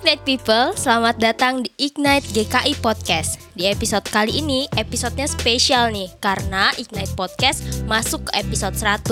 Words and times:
Ignite 0.00 0.24
People, 0.24 0.72
selamat 0.80 1.20
datang 1.20 1.60
di 1.60 1.68
Ignite 1.76 2.24
GKI 2.32 2.72
Podcast. 2.80 3.36
Di 3.52 3.68
episode 3.68 4.08
kali 4.08 4.40
ini, 4.40 4.64
episodenya 4.80 5.28
spesial 5.28 5.92
nih 5.92 6.08
karena 6.24 6.72
Ignite 6.80 7.12
Podcast 7.12 7.84
masuk 7.84 8.24
ke 8.24 8.40
episode 8.40 8.72
100. 8.72 9.04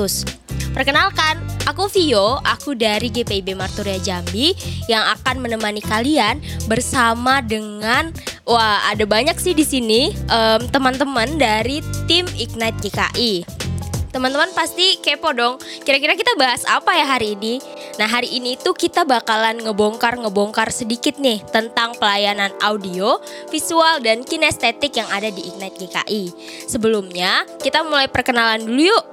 Perkenalkan, 0.73 1.45
aku 1.69 1.93
Vio, 1.93 2.41
aku 2.41 2.73
dari 2.73 3.12
GPIB 3.12 3.53
Marturia 3.53 4.01
Jambi 4.01 4.57
yang 4.89 5.05
akan 5.12 5.45
menemani 5.45 5.85
kalian 5.85 6.41
bersama 6.73 7.45
dengan 7.45 8.09
wah 8.48 8.80
ada 8.89 9.05
banyak 9.05 9.37
sih 9.37 9.52
di 9.52 9.69
sini 9.69 10.16
em, 10.33 10.73
teman-teman 10.73 11.37
dari 11.37 11.84
tim 12.09 12.25
Ignite 12.41 12.80
GKI. 12.80 13.68
Teman-teman 14.09 14.48
pasti 14.57 14.97
kepo 15.05 15.37
dong. 15.37 15.61
Kira-kira 15.85 16.16
kita 16.16 16.33
bahas 16.41 16.65
apa 16.65 16.97
ya 16.97 17.05
hari 17.05 17.37
ini? 17.37 17.61
Nah, 18.01 18.09
hari 18.09 18.41
ini 18.41 18.57
tuh 18.57 18.73
kita 18.73 19.05
bakalan 19.05 19.61
ngebongkar-ngebongkar 19.61 20.73
sedikit 20.73 21.21
nih 21.21 21.45
tentang 21.53 21.93
pelayanan 22.01 22.49
audio, 22.65 23.21
visual 23.52 24.01
dan 24.01 24.25
kinestetik 24.25 24.97
yang 24.97 25.09
ada 25.13 25.29
di 25.29 25.45
Ignite 25.45 25.77
GKI. 25.77 26.25
Sebelumnya, 26.65 27.45
kita 27.61 27.85
mulai 27.85 28.09
perkenalan 28.09 28.65
dulu 28.65 28.89
yuk. 28.89 29.05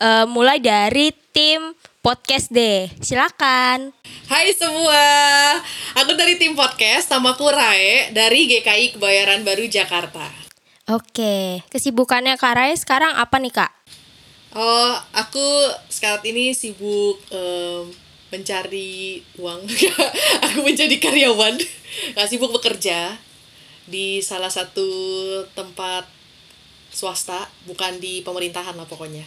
Eh, 0.00 0.26
mulai 0.26 0.58
dari 0.58 1.14
tim 1.30 1.76
podcast 2.02 2.50
deh. 2.50 2.90
Silakan. 2.98 3.94
Hai 4.26 4.50
semua, 4.56 5.04
aku 5.94 6.16
dari 6.18 6.40
tim 6.40 6.58
podcast, 6.58 7.06
namaku 7.12 7.46
Rae 7.52 8.10
dari 8.10 8.50
GKI 8.50 8.98
Kebayoran 8.98 9.46
Baru 9.46 9.68
Jakarta. 9.70 10.26
Oke, 10.90 11.62
kesibukannya 11.70 12.34
Kak 12.34 12.54
Rai 12.56 12.74
sekarang 12.74 13.14
apa 13.14 13.38
nih 13.38 13.54
Kak? 13.54 13.70
Oh, 14.50 14.98
aku 15.14 15.46
sekarang 15.86 16.26
ini 16.26 16.50
sibuk 16.50 17.22
em, 17.30 17.86
mencari 18.34 19.22
uang. 19.38 19.62
aku 20.46 20.58
menjadi 20.66 20.98
karyawan, 20.98 21.54
nggak 22.18 22.28
sibuk 22.30 22.50
bekerja 22.50 23.14
di 23.86 24.18
salah 24.18 24.50
satu 24.50 24.90
tempat 25.54 26.06
swasta, 26.90 27.46
bukan 27.70 28.02
di 28.02 28.20
pemerintahan 28.26 28.74
lah 28.74 28.84
pokoknya. 28.84 29.22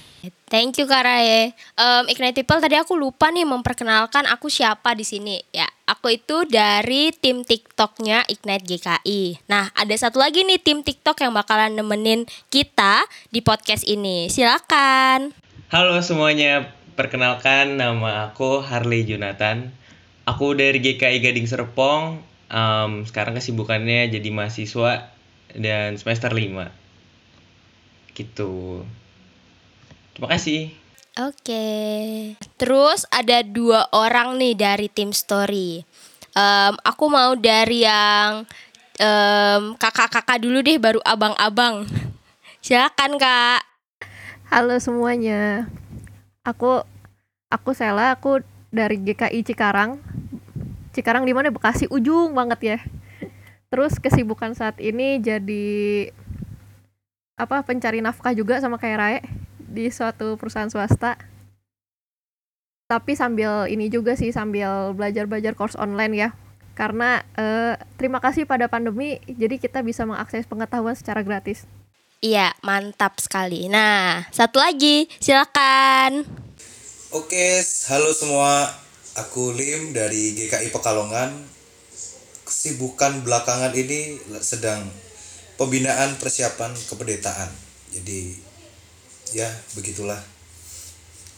Thank 0.51 0.83
you 0.83 0.85
Kak 0.85 1.07
Raye. 1.07 1.55
Em, 1.79 2.03
Ignite 2.11 2.43
People 2.43 2.59
tadi 2.59 2.75
aku 2.75 2.93
lupa 2.93 3.31
nih 3.31 3.47
memperkenalkan 3.47 4.27
aku 4.29 4.51
siapa 4.51 4.93
di 4.93 5.07
sini. 5.07 5.39
Ya, 5.55 5.65
aku 5.87 6.13
itu 6.13 6.43
dari 6.45 7.15
tim 7.15 7.47
TikToknya 7.47 8.27
Ignite 8.27 8.67
GKI. 8.67 9.47
Nah, 9.47 9.71
ada 9.73 9.95
satu 9.95 10.19
lagi 10.19 10.43
nih 10.43 10.59
tim 10.59 10.83
TikTok 10.83 11.23
yang 11.23 11.33
bakalan 11.33 11.73
nemenin 11.73 12.27
kita 12.51 13.07
di 13.31 13.39
podcast 13.39 13.87
ini. 13.87 14.27
Silakan. 14.27 15.33
Halo 15.73 15.97
semuanya, 16.05 16.69
perkenalkan 16.93 17.79
nama 17.79 18.29
aku 18.29 18.61
Harley 18.61 19.07
Jonathan. 19.07 19.73
Aku 20.27 20.53
dari 20.53 20.77
GKI 20.83 21.17
Gading 21.23 21.47
Serpong. 21.49 22.21
Em, 22.53 22.91
sekarang 23.09 23.33
kesibukannya 23.33 24.11
jadi 24.13 24.29
mahasiswa 24.29 25.09
dan 25.57 25.97
semester 25.97 26.29
5. 26.29 26.82
Gitu. 28.13 28.85
Terima 30.13 30.29
kasih. 30.29 30.69
Oke. 31.17 31.65
Terus 32.57 33.05
ada 33.13 33.41
dua 33.45 33.85
orang 33.93 34.37
nih 34.37 34.53
dari 34.57 34.87
tim 34.89 35.13
story. 35.13 35.85
Em, 36.33 36.73
aku 36.81 37.05
mau 37.09 37.37
dari 37.37 37.85
yang 37.85 38.45
em, 38.97 39.77
kakak-kakak 39.77 40.41
dulu 40.41 40.65
deh, 40.65 40.81
baru 40.81 41.01
abang-abang. 41.05 41.85
Silakan 42.65 43.21
kak. 43.21 43.61
Halo 44.49 44.77
semuanya. 44.77 45.69
Aku 46.45 46.81
aku 47.49 47.69
Sela, 47.77 48.13
aku 48.13 48.41
dari 48.73 48.97
GKI 48.97 49.45
Cikarang. 49.45 50.01
Cikarang 50.93 51.25
di 51.25 51.33
mana? 51.33 51.53
Bekasi 51.53 51.89
ujung 51.89 52.33
banget 52.33 52.59
ya. 52.61 52.77
Terus 53.73 53.97
kesibukan 53.97 54.53
saat 54.53 54.77
ini 54.77 55.17
jadi 55.17 55.65
apa 57.33 57.65
pencari 57.65 57.99
nafkah 57.99 58.33
juga 58.37 58.61
sama 58.61 58.77
kayak 58.77 58.97
Rae 58.99 59.19
di 59.57 59.89
suatu 59.89 60.37
perusahaan 60.37 60.69
swasta. 60.69 61.17
Tapi 62.85 63.17
sambil 63.17 63.65
ini 63.71 63.89
juga 63.89 64.13
sih 64.13 64.29
sambil 64.29 64.93
belajar-belajar 64.93 65.57
course 65.57 65.79
online 65.79 66.13
ya. 66.13 66.29
Karena 66.77 67.21
eh, 67.37 67.73
terima 67.97 68.21
kasih 68.21 68.45
pada 68.45 68.69
pandemi 68.69 69.17
jadi 69.25 69.57
kita 69.57 69.81
bisa 69.81 70.05
mengakses 70.05 70.45
pengetahuan 70.45 70.93
secara 70.93 71.25
gratis. 71.25 71.65
Iya, 72.23 72.55
mantap 72.63 73.19
sekali. 73.19 73.67
Nah, 73.67 74.23
satu 74.31 74.63
lagi, 74.63 75.11
silakan. 75.19 76.23
Oke, 77.11 77.59
halo 77.91 78.15
semua. 78.15 78.71
Aku 79.19 79.51
Lim 79.51 79.91
dari 79.91 80.31
GKI 80.31 80.71
Pekalongan. 80.71 81.35
Kesibukan 82.47 83.27
belakangan 83.27 83.75
ini 83.75 84.23
sedang 84.39 84.87
pembinaan 85.55 86.17
persiapan 86.17 86.73
kepedetaan. 86.89 87.49
Jadi 87.93 88.37
ya 89.33 89.49
begitulah. 89.77 90.19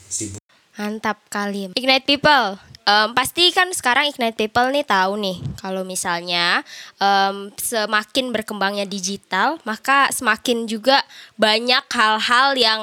Sibuk. 0.07 0.41
Mantap 0.75 1.19
kali. 1.31 1.71
Ignite 1.75 2.07
People. 2.07 2.59
Em, 2.85 3.09
pasti 3.17 3.49
kan 3.49 3.71
sekarang 3.73 4.13
Ignite 4.13 4.37
People 4.37 4.69
nih 4.69 4.85
tahu 4.85 5.17
nih 5.17 5.37
kalau 5.57 5.81
misalnya 5.81 6.61
em, 7.01 7.49
semakin 7.57 8.29
berkembangnya 8.29 8.85
digital, 8.85 9.57
maka 9.65 10.11
semakin 10.13 10.69
juga 10.69 11.01
banyak 11.39 11.81
hal-hal 11.89 12.53
yang 12.53 12.81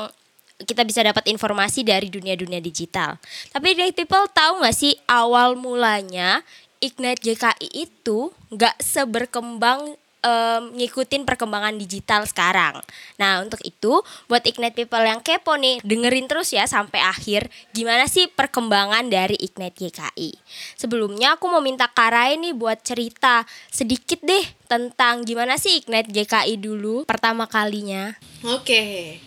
kita 0.63 0.87
bisa 0.87 1.03
dapat 1.03 1.27
informasi 1.31 1.83
dari 1.83 2.07
dunia-dunia 2.11 2.63
digital. 2.63 3.19
Tapi 3.51 3.77
Ignite 3.77 3.95
People 4.03 4.27
tahu 4.31 4.63
nggak 4.63 4.77
sih 4.77 4.95
awal 5.07 5.55
mulanya 5.55 6.43
Ignite 6.83 7.23
GKI 7.23 7.87
itu 7.87 8.35
nggak 8.51 8.83
seberkembang 8.83 9.95
em, 10.23 10.63
ngikutin 10.79 11.27
perkembangan 11.27 11.75
digital 11.77 12.25
sekarang. 12.25 12.79
Nah, 13.19 13.43
untuk 13.43 13.59
itu 13.67 14.01
buat 14.31 14.43
Ignite 14.47 14.79
People 14.79 15.05
yang 15.05 15.21
kepo 15.21 15.59
nih, 15.59 15.83
dengerin 15.83 16.31
terus 16.31 16.55
ya 16.55 16.65
sampai 16.65 17.03
akhir 17.03 17.51
gimana 17.75 18.07
sih 18.07 18.31
perkembangan 18.31 19.11
dari 19.11 19.37
Ignite 19.37 19.91
GKI. 19.91 20.31
Sebelumnya 20.79 21.37
aku 21.37 21.51
mau 21.51 21.61
minta 21.61 21.91
Karai 21.91 22.39
nih 22.39 22.55
buat 22.55 22.81
cerita 22.81 23.45
sedikit 23.69 24.23
deh 24.23 24.47
tentang 24.71 25.27
gimana 25.27 25.59
sih 25.59 25.83
Ignite 25.83 26.15
GKI 26.15 26.57
dulu 26.63 27.05
pertama 27.05 27.51
kalinya. 27.51 28.15
Oke. 28.47 29.19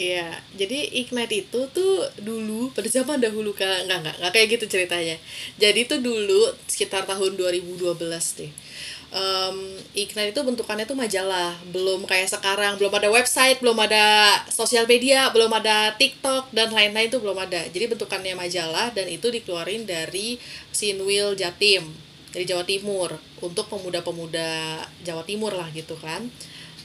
Iya, 0.00 0.32
jadi 0.56 0.96
Ignite 0.96 1.44
itu 1.44 1.60
tuh 1.76 2.08
dulu 2.24 2.72
pada 2.72 2.88
zaman 2.88 3.20
dahulu 3.20 3.52
kan 3.52 3.84
nggak 3.84 3.98
nggak 4.00 4.16
nggak 4.16 4.32
kayak 4.32 4.48
gitu 4.56 4.64
ceritanya. 4.64 5.16
Jadi 5.60 5.84
tuh 5.84 6.00
dulu 6.00 6.48
sekitar 6.64 7.04
tahun 7.04 7.36
2012 7.36 8.00
deh. 8.40 8.48
Em, 9.10 9.74
Ignite 9.90 10.30
itu 10.30 10.42
bentukannya 10.46 10.86
tuh 10.86 10.94
majalah, 10.94 11.58
belum 11.74 12.06
kayak 12.06 12.30
sekarang, 12.30 12.78
belum 12.78 12.94
ada 12.94 13.10
website, 13.10 13.58
belum 13.58 13.74
ada 13.82 14.38
sosial 14.46 14.86
media, 14.86 15.34
belum 15.34 15.50
ada 15.50 15.98
TikTok 15.98 16.54
dan 16.54 16.70
lain-lain 16.70 17.10
tuh 17.10 17.18
belum 17.18 17.34
ada. 17.34 17.66
Jadi 17.74 17.90
bentukannya 17.90 18.38
majalah 18.38 18.94
dan 18.94 19.10
itu 19.10 19.26
dikeluarin 19.26 19.82
dari 19.82 20.38
Sinwil 20.70 21.34
Jatim 21.34 21.90
dari 22.30 22.46
Jawa 22.46 22.62
Timur 22.62 23.18
untuk 23.42 23.66
pemuda-pemuda 23.66 24.78
Jawa 25.02 25.22
Timur 25.26 25.58
lah 25.58 25.66
gitu 25.74 25.98
kan. 25.98 26.30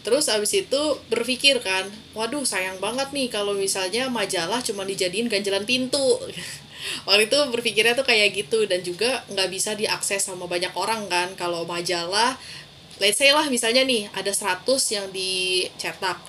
Terus 0.06 0.30
abis 0.30 0.54
itu 0.54 0.82
berpikir 1.10 1.58
kan, 1.66 1.90
waduh 2.14 2.46
sayang 2.46 2.78
banget 2.78 3.10
nih 3.10 3.26
kalau 3.34 3.58
misalnya 3.58 4.06
majalah 4.06 4.62
cuma 4.62 4.86
dijadiin 4.86 5.26
ganjalan 5.26 5.66
pintu. 5.66 6.22
Waktu 7.10 7.26
itu 7.26 7.38
berpikirnya 7.50 7.98
tuh 7.98 8.06
kayak 8.06 8.38
gitu 8.38 8.70
dan 8.70 8.86
juga 8.86 9.26
nggak 9.34 9.50
bisa 9.50 9.74
diakses 9.74 10.30
sama 10.30 10.46
banyak 10.46 10.70
orang 10.78 11.10
kan. 11.10 11.34
Kalau 11.34 11.66
majalah, 11.66 12.38
let's 13.02 13.18
say 13.18 13.34
lah 13.34 13.50
misalnya 13.50 13.82
nih 13.82 14.06
ada 14.14 14.30
100 14.30 14.62
yang 14.94 15.10
dicetak, 15.10 16.22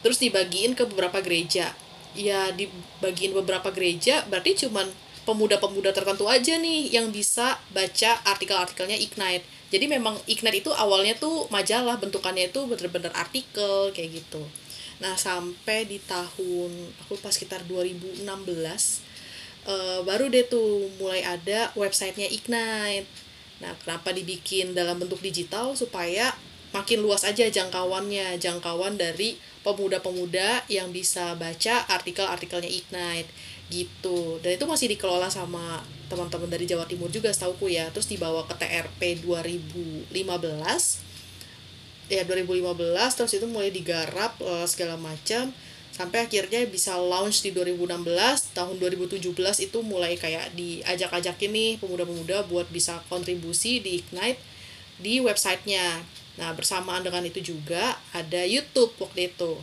terus 0.00 0.16
dibagiin 0.16 0.72
ke 0.72 0.88
beberapa 0.88 1.20
gereja. 1.20 1.76
Ya 2.16 2.48
dibagiin 2.48 3.36
beberapa 3.36 3.68
gereja 3.68 4.24
berarti 4.24 4.64
cuman 4.64 4.88
pemuda-pemuda 5.28 5.92
tertentu 5.92 6.24
aja 6.24 6.56
nih 6.56 6.96
yang 6.96 7.12
bisa 7.12 7.60
baca 7.76 8.24
artikel-artikelnya 8.24 8.96
Ignite. 8.96 9.57
Jadi 9.68 9.84
memang 9.84 10.16
Ignite 10.24 10.64
itu 10.64 10.70
awalnya 10.72 11.12
tuh 11.16 11.44
majalah, 11.52 12.00
bentukannya 12.00 12.48
itu 12.48 12.64
bener-bener 12.64 13.12
artikel 13.12 13.92
kayak 13.92 14.24
gitu. 14.24 14.40
Nah, 14.98 15.14
sampai 15.14 15.84
di 15.84 16.00
tahun 16.02 16.70
aku 17.04 17.20
pas 17.20 17.30
sekitar 17.36 17.68
2016 17.68 18.24
eh, 19.68 20.00
baru 20.02 20.32
deh 20.32 20.48
tuh 20.48 20.88
mulai 20.96 21.20
ada 21.22 21.68
websitenya 21.76 22.32
Ignite. 22.32 23.06
Nah, 23.60 23.76
kenapa 23.84 24.14
dibikin 24.16 24.72
dalam 24.72 24.96
bentuk 24.96 25.20
digital 25.20 25.76
supaya 25.76 26.32
makin 26.72 27.04
luas 27.04 27.24
aja 27.24 27.48
jangkauannya, 27.48 28.40
jangkauan 28.40 28.96
dari 28.96 29.36
pemuda-pemuda 29.64 30.64
yang 30.72 30.88
bisa 30.94 31.36
baca 31.36 31.84
artikel-artikelnya 31.92 32.70
Ignite 32.72 33.28
gitu. 33.68 34.40
Dan 34.40 34.56
itu 34.56 34.64
masih 34.64 34.88
dikelola 34.92 35.28
sama 35.28 35.84
teman-teman 36.08 36.48
dari 36.48 36.64
Jawa 36.64 36.88
Timur 36.88 37.12
juga 37.12 37.32
setauku 37.32 37.68
ya. 37.68 37.88
Terus 37.92 38.08
dibawa 38.08 38.44
ke 38.48 38.56
TRP 38.56 39.22
2015 39.24 40.12
ya 42.08 42.24
2015 42.24 42.72
terus 43.20 43.36
itu 43.36 43.44
mulai 43.44 43.68
digarap 43.68 44.36
eh, 44.40 44.66
segala 44.66 44.96
macam. 44.96 45.52
Sampai 45.92 46.30
akhirnya 46.30 46.62
bisa 46.68 46.94
launch 46.94 47.42
di 47.42 47.50
2016 47.50 48.54
tahun 48.54 48.76
2017 48.78 49.18
itu 49.66 49.78
mulai 49.82 50.14
kayak 50.14 50.54
diajak-ajakin 50.54 51.50
nih 51.50 51.72
pemuda-pemuda 51.82 52.46
buat 52.46 52.70
bisa 52.70 53.02
kontribusi 53.10 53.82
di 53.82 53.98
Ignite 54.00 54.38
di 55.02 55.18
websitenya. 55.18 56.06
Nah 56.38 56.54
bersamaan 56.54 57.02
dengan 57.02 57.26
itu 57.26 57.42
juga 57.42 57.98
ada 58.14 58.46
YouTube 58.46 58.94
waktu 59.02 59.34
itu. 59.34 59.58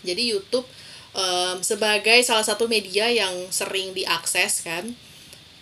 Jadi 0.00 0.22
YouTube 0.32 0.64
um, 1.14 1.56
sebagai 1.62 2.20
salah 2.22 2.44
satu 2.44 2.66
media 2.66 3.08
yang 3.10 3.32
sering 3.50 3.94
diakses 3.94 4.62
kan 4.62 4.94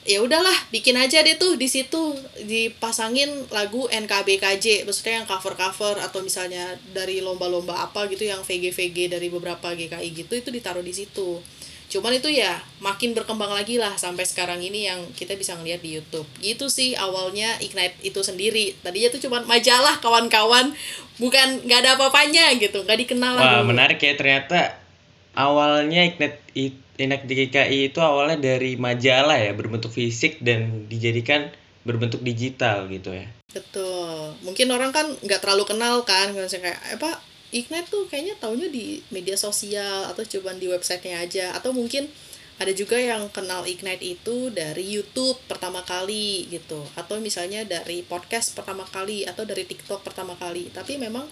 ya 0.08 0.24
udahlah 0.24 0.56
bikin 0.72 0.96
aja 0.96 1.20
deh 1.20 1.36
tuh 1.36 1.60
di 1.60 1.68
situ 1.68 2.16
dipasangin 2.40 3.28
lagu 3.52 3.84
NKBKJ 3.92 4.88
maksudnya 4.88 5.20
yang 5.20 5.28
cover 5.28 5.52
cover 5.52 6.00
atau 6.00 6.24
misalnya 6.24 6.80
dari 6.96 7.20
lomba-lomba 7.20 7.76
apa 7.76 8.08
gitu 8.08 8.24
yang 8.24 8.40
VG 8.40 8.72
VG 8.72 9.12
dari 9.12 9.28
beberapa 9.28 9.76
GKI 9.76 10.08
gitu 10.16 10.32
itu 10.32 10.48
ditaruh 10.48 10.80
di 10.80 10.96
situ. 10.96 11.44
Cuman 11.88 12.20
itu 12.20 12.28
ya 12.28 12.60
makin 12.84 13.16
berkembang 13.16 13.48
lagi 13.48 13.80
lah 13.80 13.96
sampai 13.96 14.24
sekarang 14.24 14.60
ini 14.60 14.88
yang 14.88 15.00
kita 15.16 15.36
bisa 15.36 15.56
ngeliat 15.56 15.80
di 15.80 15.96
YouTube. 16.00 16.28
Gitu 16.40 16.68
sih 16.68 16.92
awalnya 16.96 17.56
Ignite 17.64 17.96
itu 18.04 18.20
sendiri. 18.20 18.76
Tadinya 18.80 19.08
tuh 19.08 19.20
cuman 19.24 19.48
majalah 19.48 19.96
kawan-kawan 20.00 20.72
bukan 21.16 21.64
nggak 21.64 21.78
ada 21.84 21.90
apa-apanya 21.98 22.54
gitu 22.56 22.86
nggak 22.86 22.98
dikenal 23.04 23.34
Wah, 23.36 23.60
dulu. 23.60 23.74
menarik 23.74 23.98
ya 23.98 24.14
ternyata 24.14 24.87
awalnya 25.38 26.02
it- 26.02 26.82
Ignite 26.98 27.30
GKI 27.30 27.94
itu 27.94 28.02
awalnya 28.02 28.42
dari 28.42 28.74
majalah 28.74 29.38
ya 29.38 29.54
berbentuk 29.54 29.94
fisik 29.94 30.42
dan 30.42 30.90
dijadikan 30.90 31.46
berbentuk 31.86 32.26
digital 32.26 32.90
gitu 32.90 33.14
ya. 33.14 33.30
Betul. 33.54 34.34
Mungkin 34.42 34.66
orang 34.74 34.90
kan 34.90 35.06
nggak 35.22 35.38
terlalu 35.38 35.64
kenal 35.64 36.02
kan, 36.02 36.34
misalnya 36.34 36.74
kayak 36.74 36.80
apa 36.98 37.22
Ignite 37.54 37.88
tuh 37.88 38.04
kayaknya 38.10 38.36
taunya 38.36 38.68
di 38.68 39.00
media 39.08 39.38
sosial 39.38 40.10
atau 40.10 40.20
cuman 40.20 40.60
di 40.60 40.68
websitenya 40.68 41.24
aja 41.24 41.46
atau 41.56 41.72
mungkin 41.72 42.10
ada 42.58 42.74
juga 42.74 42.98
yang 42.98 43.30
kenal 43.30 43.64
Ignite 43.64 44.02
itu 44.04 44.50
dari 44.52 44.84
YouTube 44.84 45.38
pertama 45.48 45.80
kali 45.86 46.50
gitu 46.50 46.82
atau 46.98 47.16
misalnya 47.22 47.64
dari 47.64 48.04
podcast 48.04 48.52
pertama 48.52 48.84
kali 48.84 49.24
atau 49.24 49.46
dari 49.46 49.64
TikTok 49.64 50.02
pertama 50.04 50.34
kali 50.36 50.68
tapi 50.74 50.98
memang 51.00 51.24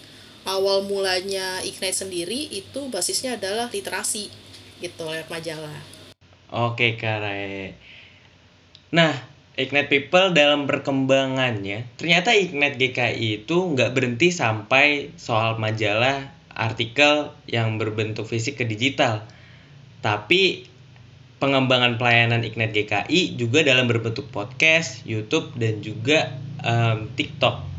awal 0.47 0.87
mulanya 0.87 1.61
Ignite 1.67 2.07
sendiri 2.07 2.49
itu 2.49 2.89
basisnya 2.89 3.37
adalah 3.37 3.69
literasi 3.69 4.31
gitu 4.81 5.03
lewat 5.05 5.29
majalah 5.29 5.97
Oke, 6.47 6.95
Kare. 6.95 7.75
Nah, 8.95 9.13
Ignite 9.59 9.91
People 9.91 10.31
dalam 10.31 10.71
perkembangannya, 10.71 11.91
ternyata 11.99 12.39
Ignite 12.39 12.79
GKI 12.79 13.43
itu 13.43 13.57
nggak 13.75 13.91
berhenti 13.91 14.31
sampai 14.31 15.11
soal 15.19 15.59
majalah, 15.59 16.31
artikel 16.55 17.35
yang 17.51 17.83
berbentuk 17.83 18.31
fisik 18.31 18.63
ke 18.63 18.65
digital. 18.65 19.27
Tapi 20.07 20.71
pengembangan 21.43 21.99
pelayanan 21.99 22.47
Ignite 22.47 22.87
GKI 22.87 23.35
juga 23.35 23.67
dalam 23.67 23.91
berbentuk 23.91 24.31
podcast, 24.31 25.03
YouTube, 25.03 25.51
dan 25.59 25.83
juga 25.83 26.31
em, 26.63 27.11
TikTok. 27.11 27.76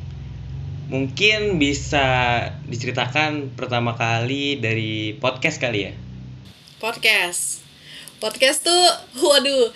Mungkin 0.87 1.59
bisa 1.59 2.39
diceritakan 2.63 3.55
pertama 3.59 3.95
kali 3.99 4.59
dari 4.59 5.15
podcast 5.19 5.59
kali 5.59 5.91
ya? 5.91 5.93
podcast. 6.77 7.65
Podcast 8.21 8.63
tuh 8.63 8.83
waduh. 9.27 9.73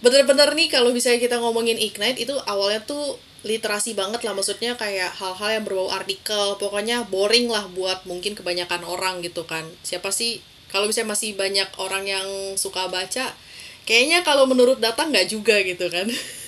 Bener-bener 0.00 0.48
nih 0.56 0.72
kalau 0.72 0.94
misalnya 0.96 1.20
kita 1.20 1.36
ngomongin 1.42 1.76
ignite 1.76 2.16
itu 2.16 2.32
awalnya 2.48 2.80
tuh 2.86 3.20
literasi 3.44 3.92
banget 3.92 4.24
lah. 4.24 4.32
Maksudnya 4.32 4.78
kayak 4.80 5.12
hal-hal 5.18 5.60
yang 5.60 5.64
berbau 5.66 5.92
artikel. 5.92 6.56
Pokoknya 6.56 7.04
boring 7.10 7.52
lah 7.52 7.68
buat 7.68 8.08
mungkin 8.08 8.32
kebanyakan 8.32 8.86
orang 8.86 9.20
gitu 9.20 9.44
kan. 9.44 9.66
Siapa 9.84 10.08
sih 10.08 10.40
kalau 10.70 10.86
misalnya 10.86 11.12
masih 11.12 11.34
banyak 11.34 11.68
orang 11.82 12.06
yang 12.06 12.26
suka 12.54 12.86
baca 12.86 13.34
kayaknya 13.84 14.22
kalau 14.22 14.46
menurut 14.46 14.78
data 14.78 15.02
nggak 15.02 15.26
juga 15.26 15.58
gitu 15.66 15.90
kan 15.90 16.06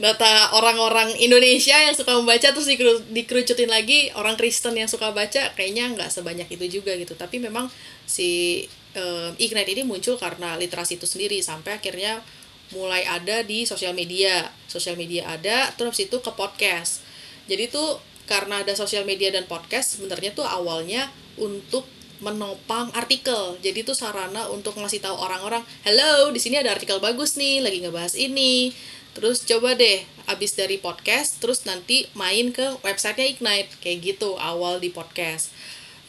data 0.00 0.56
orang-orang 0.56 1.12
Indonesia 1.20 1.76
yang 1.76 1.92
suka 1.92 2.16
membaca 2.16 2.48
terus 2.52 2.64
dikeru- 2.64 3.04
dikerucutin 3.12 3.68
lagi 3.68 4.08
orang 4.16 4.36
Kristen 4.40 4.72
yang 4.76 4.88
suka 4.88 5.12
baca 5.12 5.52
kayaknya 5.52 5.92
nggak 5.92 6.08
sebanyak 6.08 6.48
itu 6.48 6.80
juga 6.80 6.96
gitu. 6.96 7.12
Tapi 7.12 7.36
memang 7.38 7.68
si 8.08 8.64
em, 8.96 9.32
Ignite 9.36 9.72
ini 9.76 9.82
muncul 9.84 10.16
karena 10.16 10.56
literasi 10.56 10.96
itu 10.96 11.04
sendiri 11.04 11.40
sampai 11.44 11.78
akhirnya 11.78 12.24
mulai 12.72 13.04
ada 13.04 13.44
di 13.44 13.68
sosial 13.68 13.92
media. 13.92 14.48
Sosial 14.68 14.96
media 14.96 15.28
ada 15.28 15.68
terus 15.76 16.00
itu 16.00 16.16
ke 16.24 16.32
podcast. 16.32 17.04
Jadi 17.46 17.68
tuh 17.68 18.00
karena 18.24 18.64
ada 18.64 18.72
sosial 18.72 19.04
media 19.04 19.28
dan 19.28 19.44
podcast 19.44 19.98
sebenarnya 19.98 20.32
tuh 20.32 20.46
awalnya 20.48 21.12
untuk 21.36 21.84
menopang 22.22 22.88
artikel. 22.94 23.58
Jadi 23.60 23.82
tuh 23.82 23.98
sarana 23.98 24.46
untuk 24.48 24.78
ngasih 24.78 25.02
tahu 25.02 25.18
orang-orang 25.18 25.60
hello 25.82 26.30
di 26.30 26.38
sini 26.38 26.56
ada 26.56 26.72
artikel 26.72 27.02
bagus 27.02 27.34
nih 27.34 27.60
lagi 27.60 27.82
ngebahas 27.82 28.14
ini 28.14 28.70
terus 29.12 29.44
coba 29.44 29.76
deh 29.76 30.04
abis 30.30 30.54
dari 30.54 30.78
podcast 30.78 31.42
terus 31.42 31.66
nanti 31.66 32.06
main 32.14 32.54
ke 32.54 32.78
websitenya 32.80 33.26
Ignite. 33.28 33.70
Kayak 33.82 33.98
gitu 34.14 34.38
awal 34.38 34.78
di 34.78 34.90
podcast. 34.92 35.50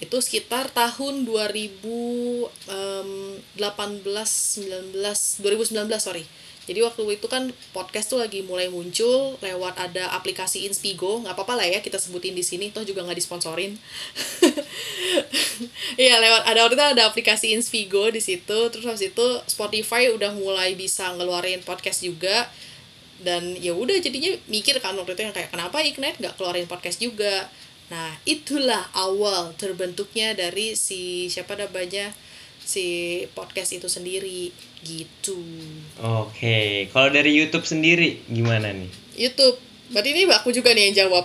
Itu 0.04 0.20
sekitar 0.20 0.68
tahun 0.76 1.24
2018 1.24 2.52
19 3.56 3.56
2019 5.00 5.44
sorry. 6.00 6.26
Jadi 6.64 6.80
waktu 6.80 7.20
itu 7.20 7.28
kan 7.28 7.52
podcast 7.76 8.08
tuh 8.08 8.24
lagi 8.24 8.40
mulai 8.40 8.72
muncul 8.72 9.36
lewat 9.44 9.76
ada 9.76 10.16
aplikasi 10.16 10.64
Inspigo. 10.64 11.20
Nggak 11.20 11.36
apa-apa 11.36 11.60
lah 11.60 11.68
ya 11.68 11.80
kita 11.84 12.00
sebutin 12.00 12.32
di 12.32 12.44
sini 12.44 12.72
toh 12.72 12.88
juga 12.88 13.04
nggak 13.04 13.20
disponsorin. 13.20 13.76
Iya 15.94 16.18
lewat 16.18 16.50
ada 16.50 16.60
waktu 16.66 16.76
itu 16.76 16.86
ada 16.98 17.04
aplikasi 17.06 17.54
Inspigo 17.54 18.10
di 18.10 18.18
situ. 18.18 18.58
Terus 18.74 18.84
habis 18.88 19.14
itu 19.14 19.28
Spotify 19.46 20.10
udah 20.10 20.34
mulai 20.34 20.74
bisa 20.74 21.14
ngeluarin 21.14 21.62
podcast 21.62 22.02
juga 22.02 22.50
dan 23.22 23.54
ya 23.60 23.76
udah 23.76 24.00
jadinya 24.02 24.34
mikir 24.50 24.82
kan 24.82 24.98
waktu 24.98 25.14
itu 25.14 25.30
yang 25.30 25.36
kayak 25.36 25.54
kenapa 25.54 25.84
Ignite 25.86 26.18
nggak 26.18 26.36
keluarin 26.40 26.66
podcast 26.66 26.98
juga? 26.98 27.52
Nah 27.94 28.16
itulah 28.26 28.90
awal 28.98 29.54
terbentuknya 29.60 30.34
dari 30.34 30.74
si 30.74 31.30
siapa 31.30 31.54
namanya 31.54 32.10
si 32.64 33.22
podcast 33.38 33.76
itu 33.76 33.86
sendiri. 33.92 34.50
Gitu. 34.84 35.40
Oke, 36.04 36.92
kalau 36.92 37.08
dari 37.08 37.32
YouTube 37.32 37.64
sendiri 37.64 38.20
gimana 38.28 38.76
nih? 38.76 38.92
YouTube. 39.16 39.56
Berarti 39.96 40.10
ini 40.12 40.28
aku 40.28 40.52
juga 40.52 40.76
nih 40.76 40.92
yang 40.92 41.08
jawab. 41.08 41.24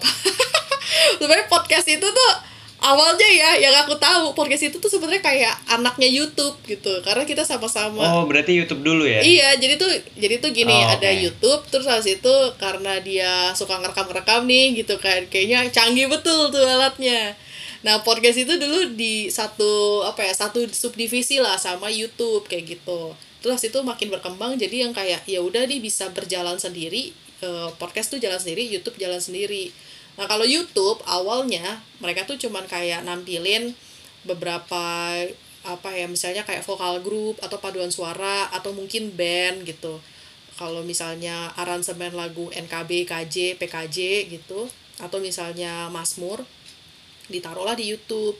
Sebenarnya 1.18 1.50
podcast 1.50 1.90
itu 1.90 2.06
tuh 2.06 2.32
awalnya 2.78 3.26
ya 3.26 3.50
yang 3.58 3.74
aku 3.82 3.98
tahu 3.98 4.32
podcast 4.32 4.70
itu 4.70 4.78
tuh 4.78 4.86
sebenarnya 4.86 5.18
kayak 5.18 5.54
anaknya 5.66 6.06
YouTube 6.06 6.54
gitu 6.62 7.02
karena 7.02 7.26
kita 7.26 7.42
sama-sama 7.42 8.00
Oh, 8.00 8.24
berarti 8.24 8.54
YouTube 8.54 8.86
dulu 8.86 9.02
ya? 9.02 9.18
Iya, 9.18 9.58
jadi 9.58 9.74
tuh 9.74 9.90
jadi 10.14 10.38
tuh 10.38 10.54
gini, 10.54 10.70
Oh, 10.72 10.86
ada 10.86 11.10
oke. 11.10 11.18
YouTube 11.18 11.62
terus 11.68 11.86
habis 11.86 12.16
itu 12.16 12.34
karena 12.56 13.02
dia 13.02 13.50
suka 13.52 13.76
ngerekam-rekam 13.76 14.46
nih 14.46 14.78
gitu 14.78 14.94
kan. 14.96 15.26
Kayaknya 15.26 15.66
canggih 15.68 16.06
betul 16.06 16.48
tuh 16.48 16.62
alatnya. 16.62 17.34
Nah, 17.78 18.02
podcast 18.02 18.38
itu 18.38 18.54
dulu 18.54 18.94
di 18.94 19.26
satu 19.28 20.02
apa 20.02 20.22
ya, 20.22 20.34
satu 20.34 20.62
subdivisi 20.66 21.38
lah 21.38 21.58
sama 21.58 21.90
YouTube 21.90 22.46
kayak 22.46 22.78
gitu. 22.78 23.14
Terus 23.38 23.62
itu 23.62 23.78
makin 23.82 24.10
berkembang 24.10 24.54
jadi 24.54 24.86
yang 24.86 24.92
kayak 24.94 25.22
ya 25.26 25.38
udah 25.38 25.66
nih 25.66 25.78
bisa 25.78 26.10
berjalan 26.10 26.58
sendiri. 26.58 27.10
eh, 27.38 27.70
podcast 27.78 28.10
tuh 28.10 28.18
jalan 28.18 28.34
sendiri, 28.34 28.66
YouTube 28.66 28.98
jalan 28.98 29.22
sendiri. 29.22 29.70
Nah, 30.18 30.26
kalau 30.26 30.42
YouTube 30.42 30.98
awalnya 31.06 31.78
mereka 32.02 32.26
tuh 32.26 32.34
cuman 32.34 32.66
kayak 32.66 33.06
nampilin 33.06 33.70
beberapa 34.26 35.14
apa 35.62 35.90
ya 35.94 36.10
misalnya 36.10 36.42
kayak 36.42 36.66
vokal 36.66 36.98
grup 37.06 37.38
atau 37.38 37.62
paduan 37.62 37.94
suara 37.94 38.50
atau 38.50 38.74
mungkin 38.74 39.14
band 39.14 39.62
gitu. 39.62 40.02
Kalau 40.58 40.82
misalnya 40.82 41.54
aransemen 41.54 42.18
lagu 42.18 42.50
NKB, 42.50 43.06
KJ, 43.06 43.62
PKJ 43.62 44.26
gitu 44.26 44.66
atau 44.98 45.22
misalnya 45.22 45.86
Mazmur 45.94 46.42
ditaruhlah 47.30 47.78
di 47.78 47.94
YouTube. 47.94 48.34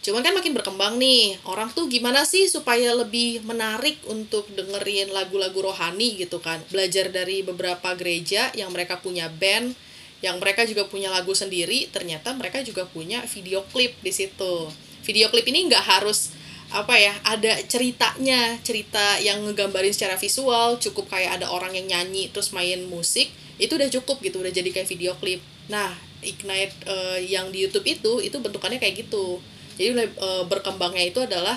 Cuman 0.00 0.24
kan 0.24 0.32
makin 0.32 0.56
berkembang 0.56 0.96
nih 0.96 1.36
orang 1.44 1.68
tuh 1.76 1.84
gimana 1.92 2.24
sih 2.24 2.48
supaya 2.48 2.96
lebih 2.96 3.44
menarik 3.44 4.00
untuk 4.08 4.48
dengerin 4.56 5.12
lagu-lagu 5.12 5.60
rohani 5.60 6.16
gitu 6.16 6.40
kan? 6.40 6.64
Belajar 6.72 7.12
dari 7.12 7.44
beberapa 7.44 7.92
gereja 7.92 8.48
yang 8.56 8.72
mereka 8.72 9.04
punya 9.04 9.28
band 9.28 9.76
yang 10.20 10.36
mereka 10.36 10.68
juga 10.68 10.84
punya 10.84 11.08
lagu 11.08 11.32
sendiri 11.32 11.88
ternyata 11.88 12.32
mereka 12.36 12.60
juga 12.60 12.84
punya 12.84 13.24
video 13.24 13.64
klip 13.72 13.96
di 14.04 14.12
situ. 14.12 14.68
Video 15.04 15.32
klip 15.32 15.48
ini 15.48 15.68
nggak 15.68 15.84
harus 15.84 16.36
apa 16.70 16.94
ya 16.94 17.10
ada 17.26 17.58
ceritanya 17.66 18.54
cerita 18.62 19.18
yang 19.18 19.42
ngegambarin 19.42 19.90
secara 19.90 20.14
visual 20.14 20.78
cukup 20.78 21.10
kayak 21.10 21.42
ada 21.42 21.50
orang 21.50 21.74
yang 21.74 21.90
nyanyi 21.90 22.30
terus 22.30 22.54
main 22.54 22.86
musik 22.86 23.26
itu 23.58 23.74
udah 23.74 23.90
cukup 23.90 24.22
gitu 24.22 24.38
udah 24.38 24.52
jadi 24.54 24.70
kayak 24.70 24.88
video 24.88 25.12
klip. 25.18 25.40
Nah 25.72 25.96
ignite 26.20 26.76
eh, 26.84 27.18
yang 27.26 27.48
di 27.48 27.64
YouTube 27.64 27.88
itu 27.88 28.20
itu 28.20 28.36
bentukannya 28.38 28.78
kayak 28.78 29.08
gitu. 29.08 29.40
Jadi 29.80 29.96
eh, 30.04 30.44
berkembangnya 30.46 31.04
itu 31.08 31.24
adalah 31.24 31.56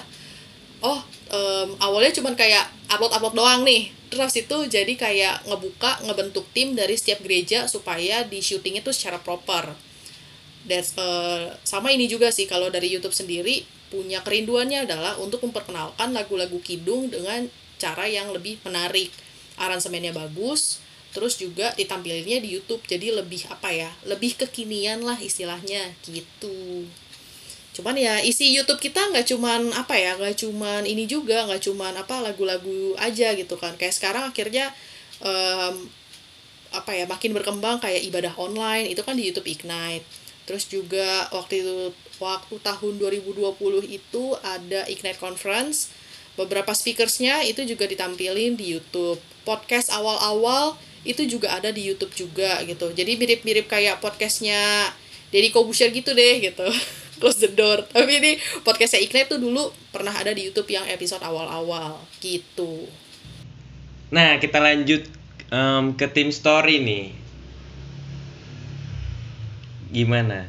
oh 0.83 0.99
em, 1.33 1.69
awalnya 1.81 2.13
cuman 2.13 2.37
kayak 2.37 2.69
upload 2.93 3.13
upload 3.17 3.35
doang 3.35 3.61
nih. 3.65 3.89
Terus 4.13 4.33
itu 4.37 4.57
jadi 4.69 4.93
kayak 4.93 5.49
ngebuka 5.49 6.05
ngebentuk 6.05 6.45
tim 6.53 6.77
dari 6.77 6.93
setiap 6.93 7.25
gereja 7.25 7.65
supaya 7.65 8.21
di 8.21 8.39
syutingnya 8.39 8.85
tuh 8.85 8.93
secara 8.93 9.17
proper. 9.17 9.73
That's, 10.63 10.95
eh, 10.95 11.57
sama 11.65 11.91
ini 11.91 12.05
juga 12.07 12.29
sih 12.29 12.47
kalau 12.47 12.69
dari 12.69 12.87
YouTube 12.93 13.11
sendiri 13.11 13.65
punya 13.91 14.21
kerinduannya 14.23 14.85
adalah 14.87 15.19
untuk 15.19 15.43
memperkenalkan 15.43 16.15
lagu-lagu 16.15 16.55
kidung 16.61 17.09
dengan 17.09 17.49
cara 17.81 18.05
yang 18.07 18.31
lebih 18.31 18.61
menarik. 18.63 19.09
Aransemennya 19.57 20.13
bagus 20.13 20.81
terus 21.13 21.37
juga 21.37 21.69
ditampilinnya 21.77 22.41
di 22.41 22.57
YouTube. 22.57 22.81
Jadi 22.89 23.13
lebih 23.13 23.45
apa 23.49 23.69
ya 23.69 23.89
lebih 24.05 24.37
kekinian 24.37 25.05
lah 25.05 25.17
istilahnya. 25.21 25.93
Gitu 26.05 26.89
cuman 27.73 27.97
ya 27.97 28.21
isi 28.21 28.53
YouTube 28.53 28.77
kita 28.77 29.01
nggak 29.09 29.33
cuman 29.33 29.73
apa 29.73 29.97
ya 29.97 30.13
nggak 30.13 30.45
cuman 30.45 30.85
ini 30.85 31.09
juga 31.09 31.49
nggak 31.49 31.65
cuman 31.65 31.93
apa 31.97 32.21
lagu-lagu 32.21 32.93
aja 33.01 33.33
gitu 33.33 33.57
kan. 33.57 33.73
Kayak 33.81 33.97
sekarang 33.97 34.29
akhirnya 34.29 34.69
um, 35.25 35.89
apa 36.73 36.91
ya 36.93 37.05
makin 37.09 37.33
berkembang 37.33 37.81
kayak 37.81 38.05
ibadah 38.05 38.33
online 38.37 38.93
itu 38.93 39.01
kan 39.01 39.17
di 39.17 39.25
YouTube 39.25 39.49
Ignite. 39.49 40.05
Terus 40.45 40.69
juga 40.69 41.27
waktu 41.33 41.65
itu 41.65 41.77
waktu 42.21 42.55
tahun 42.61 42.93
2020 43.01 43.41
itu 43.89 44.23
ada 44.45 44.85
Ignite 44.85 45.17
Conference. 45.17 45.89
Beberapa 46.33 46.73
speakersnya 46.73 47.45
itu 47.45 47.61
juga 47.65 47.85
ditampilin 47.89 48.57
di 48.57 48.73
YouTube. 48.73 49.21
Podcast 49.45 49.89
awal-awal 49.93 50.77
itu 51.03 51.25
juga 51.25 51.53
ada 51.53 51.69
di 51.69 51.85
YouTube 51.89 52.13
juga 52.13 52.61
gitu. 52.65 52.89
Jadi 52.93 53.17
mirip-mirip 53.17 53.69
kayak 53.69 54.01
podcastnya 54.01 54.89
Deddy 55.33 55.49
Kobusher 55.49 55.89
gitu 55.89 56.13
deh 56.13 56.45
gitu 56.45 56.69
close 57.17 57.41
the 57.41 57.51
door 57.51 57.85
tapi 57.93 58.21
ini 58.21 58.31
podcastnya 58.61 59.01
Ignite 59.01 59.33
tuh 59.33 59.39
dulu 59.41 59.69
pernah 59.89 60.13
ada 60.13 60.33
di 60.33 60.47
YouTube 60.47 60.69
yang 60.71 60.87
episode 60.89 61.21
awal-awal 61.21 62.01
gitu 62.21 62.89
Nah, 64.13 64.37
kita 64.37 64.61
lanjut 64.61 65.09
em, 65.49 65.97
ke 65.97 66.05
tim 66.05 66.29
story 66.29 66.85
nih. 66.85 67.05
Gimana? 69.89 70.45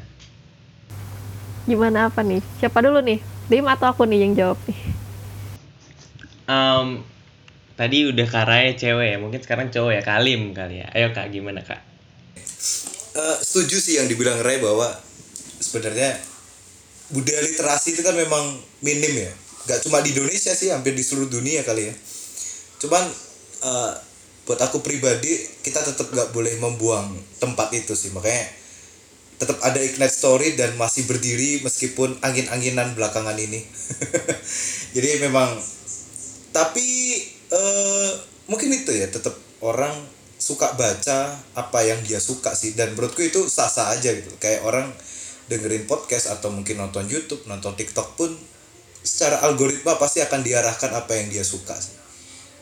Gimana 1.65 2.13
apa 2.13 2.21
nih? 2.21 2.45
Siapa 2.61 2.85
dulu 2.85 3.01
nih? 3.01 3.25
Dim 3.49 3.65
atau 3.65 3.89
aku 3.89 4.05
nih 4.05 4.21
yang 4.21 4.37
jawab 4.37 4.61
nih? 4.69 4.81
Em, 6.45 7.01
tadi 7.73 8.05
udah 8.05 8.27
Karaya 8.29 8.77
cewek 8.77 9.09
ya, 9.13 9.17
mungkin 9.17 9.41
sekarang 9.41 9.73
cowok 9.73 9.97
ya, 9.97 10.03
Kalim 10.05 10.53
kali 10.53 10.85
ya. 10.85 10.93
Ayo 10.93 11.17
kak, 11.17 11.33
gimana 11.33 11.65
kak? 11.65 11.81
Eh, 13.17 13.37
setuju 13.41 13.81
sih 13.81 13.97
yang 13.97 14.13
dibilang 14.13 14.45
Ray 14.45 14.61
bahwa 14.61 14.93
sebenarnya 15.57 16.21
budaya 17.13 17.45
literasi 17.45 17.99
itu 17.99 18.01
kan 18.01 18.17
memang 18.17 18.57
minim 18.81 19.13
ya. 19.13 19.33
Nggak 19.69 19.81
cuma 19.85 20.01
di 20.01 20.17
Indonesia 20.17 20.53
sih 20.53 20.73
hampir 20.73 20.97
di 20.97 21.05
seluruh 21.05 21.29
dunia 21.29 21.65
kali 21.65 21.89
ya. 21.91 21.95
Cuman 22.81 23.05
eh, 23.65 23.93
buat 24.45 24.61
aku 24.61 24.85
pribadi 24.85 25.41
kita 25.65 25.81
tetap 25.81 26.13
nggak 26.13 26.33
boleh 26.33 26.57
membuang 26.61 27.13
tempat 27.41 27.73
itu 27.77 27.93
sih. 27.97 28.13
Makanya 28.13 28.45
tetap 29.35 29.59
ada 29.67 29.81
ignite 29.83 30.15
story 30.15 30.55
dan 30.55 30.79
masih 30.79 31.05
berdiri 31.11 31.61
meskipun 31.65 32.17
angin-anginan 32.23 32.95
belakangan 32.95 33.37
ini. 33.37 33.61
Jadi 34.95 35.09
memang 35.25 35.59
tapi 36.55 37.19
eh 37.51 38.11
mungkin 38.47 38.71
itu 38.71 38.95
ya 38.95 39.11
tetap 39.11 39.35
orang 39.65 39.93
suka 40.39 40.77
baca 40.77 41.41
apa 41.57 41.79
yang 41.83 42.05
dia 42.05 42.21
suka 42.21 42.53
sih. 42.53 42.77
Dan 42.77 42.93
menurutku 42.95 43.25
itu 43.25 43.49
sah-sah 43.49 43.97
aja 43.97 44.13
gitu. 44.13 44.29
Kayak 44.37 44.69
orang 44.69 44.93
dengerin 45.51 45.85
podcast 45.85 46.33
atau 46.33 46.49
mungkin 46.49 46.81
nonton 46.81 47.05
YouTube 47.05 47.45
nonton 47.45 47.77
TikTok 47.77 48.17
pun 48.17 48.33
secara 49.05 49.45
algoritma 49.45 50.01
pasti 50.01 50.25
akan 50.25 50.41
diarahkan 50.41 50.91
apa 50.97 51.13
yang 51.21 51.29
dia 51.29 51.45
suka. 51.45 51.77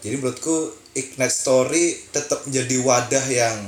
Jadi 0.03 0.19
menurutku 0.19 0.75
Ignite 0.99 1.31
Story 1.31 1.95
tetap 2.11 2.43
menjadi 2.45 2.77
wadah 2.83 3.27
yang 3.31 3.59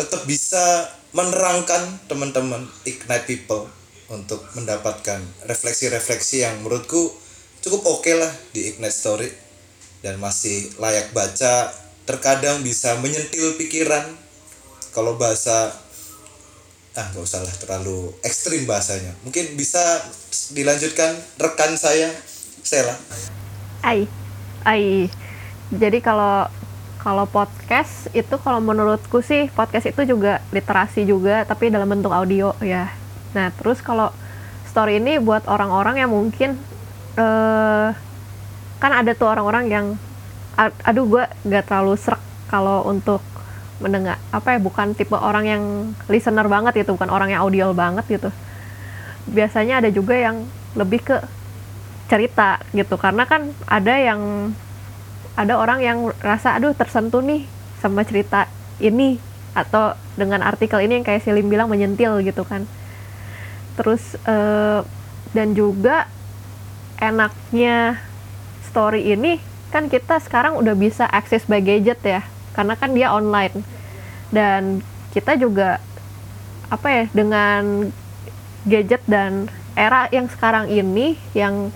tetap 0.00 0.24
bisa 0.24 0.88
menerangkan 1.12 2.00
teman-teman 2.08 2.64
Ignite 2.88 3.28
People 3.28 3.68
untuk 4.08 4.40
mendapatkan 4.56 5.20
refleksi-refleksi 5.44 6.42
yang 6.42 6.64
menurutku 6.64 7.12
cukup 7.60 8.00
oke 8.00 8.12
lah 8.16 8.32
di 8.56 8.72
Ignite 8.72 8.96
Story. 8.96 9.28
Dan 10.00 10.16
masih 10.16 10.72
layak 10.80 11.12
baca 11.12 11.68
terkadang 12.08 12.64
bisa 12.64 12.96
menyentil 13.04 13.60
pikiran. 13.60 14.16
Kalau 14.96 15.20
bahasa 15.20 15.76
ah 16.98 17.06
nggak 17.14 17.22
usah 17.22 17.40
lah 17.46 17.54
terlalu 17.60 18.10
ekstrim 18.26 18.66
bahasanya 18.66 19.14
mungkin 19.22 19.54
bisa 19.54 19.80
dilanjutkan 20.50 21.14
rekan 21.38 21.78
saya 21.78 22.10
Sela 22.60 22.94
Ai, 23.80 24.04
ai. 24.68 25.08
Jadi 25.72 26.04
kalau 26.04 26.44
kalau 27.00 27.24
podcast 27.24 28.12
itu 28.12 28.36
kalau 28.44 28.60
menurutku 28.60 29.24
sih 29.24 29.48
podcast 29.56 29.88
itu 29.88 30.04
juga 30.04 30.44
literasi 30.52 31.08
juga 31.08 31.48
tapi 31.48 31.72
dalam 31.72 31.88
bentuk 31.88 32.12
audio 32.12 32.52
ya. 32.60 32.92
Nah 33.32 33.48
terus 33.56 33.80
kalau 33.80 34.12
story 34.68 35.00
ini 35.00 35.16
buat 35.16 35.48
orang-orang 35.48 36.04
yang 36.04 36.12
mungkin 36.12 36.60
eh 37.16 37.88
kan 38.80 38.92
ada 38.92 39.16
tuh 39.16 39.32
orang-orang 39.32 39.64
yang 39.72 39.86
aduh 40.60 41.08
gue 41.08 41.24
gak 41.48 41.72
terlalu 41.72 41.96
serak 41.96 42.20
kalau 42.52 42.84
untuk 42.84 43.24
mendengar 43.80 44.20
apa 44.30 44.56
ya 44.56 44.58
bukan 44.60 44.92
tipe 44.92 45.16
orang 45.16 45.44
yang 45.48 45.62
listener 46.06 46.46
banget 46.46 46.84
gitu 46.84 46.94
bukan 46.94 47.10
orang 47.10 47.32
yang 47.32 47.40
audio 47.42 47.72
banget 47.72 48.04
gitu. 48.06 48.30
Biasanya 49.28 49.84
ada 49.84 49.90
juga 49.90 50.14
yang 50.16 50.44
lebih 50.76 51.00
ke 51.02 51.16
cerita 52.12 52.60
gitu 52.76 52.98
karena 53.00 53.24
kan 53.24 53.54
ada 53.66 53.94
yang 53.96 54.52
ada 55.38 55.56
orang 55.56 55.80
yang 55.80 55.98
rasa 56.20 56.58
aduh 56.58 56.74
tersentuh 56.76 57.22
nih 57.22 57.46
sama 57.80 58.04
cerita 58.04 58.50
ini 58.82 59.16
atau 59.56 59.96
dengan 60.14 60.44
artikel 60.44 60.78
ini 60.84 61.00
yang 61.00 61.06
kayak 61.06 61.24
Selim 61.24 61.48
bilang 61.48 61.72
menyentil 61.72 62.20
gitu 62.20 62.44
kan. 62.44 62.68
Terus 63.80 64.18
eh, 64.28 64.84
dan 65.32 65.48
juga 65.56 66.10
enaknya 67.00 67.96
story 68.68 69.14
ini 69.14 69.40
kan 69.70 69.86
kita 69.86 70.18
sekarang 70.20 70.58
udah 70.58 70.74
bisa 70.74 71.06
akses 71.06 71.46
by 71.46 71.62
gadget 71.62 72.02
ya 72.02 72.22
karena 72.54 72.74
kan 72.74 72.90
dia 72.94 73.12
online. 73.12 73.62
Dan 74.30 74.84
kita 75.10 75.34
juga 75.34 75.82
apa 76.70 76.86
ya 76.86 77.04
dengan 77.10 77.90
gadget 78.62 79.02
dan 79.10 79.50
era 79.74 80.06
yang 80.14 80.30
sekarang 80.30 80.70
ini 80.70 81.18
yang 81.34 81.74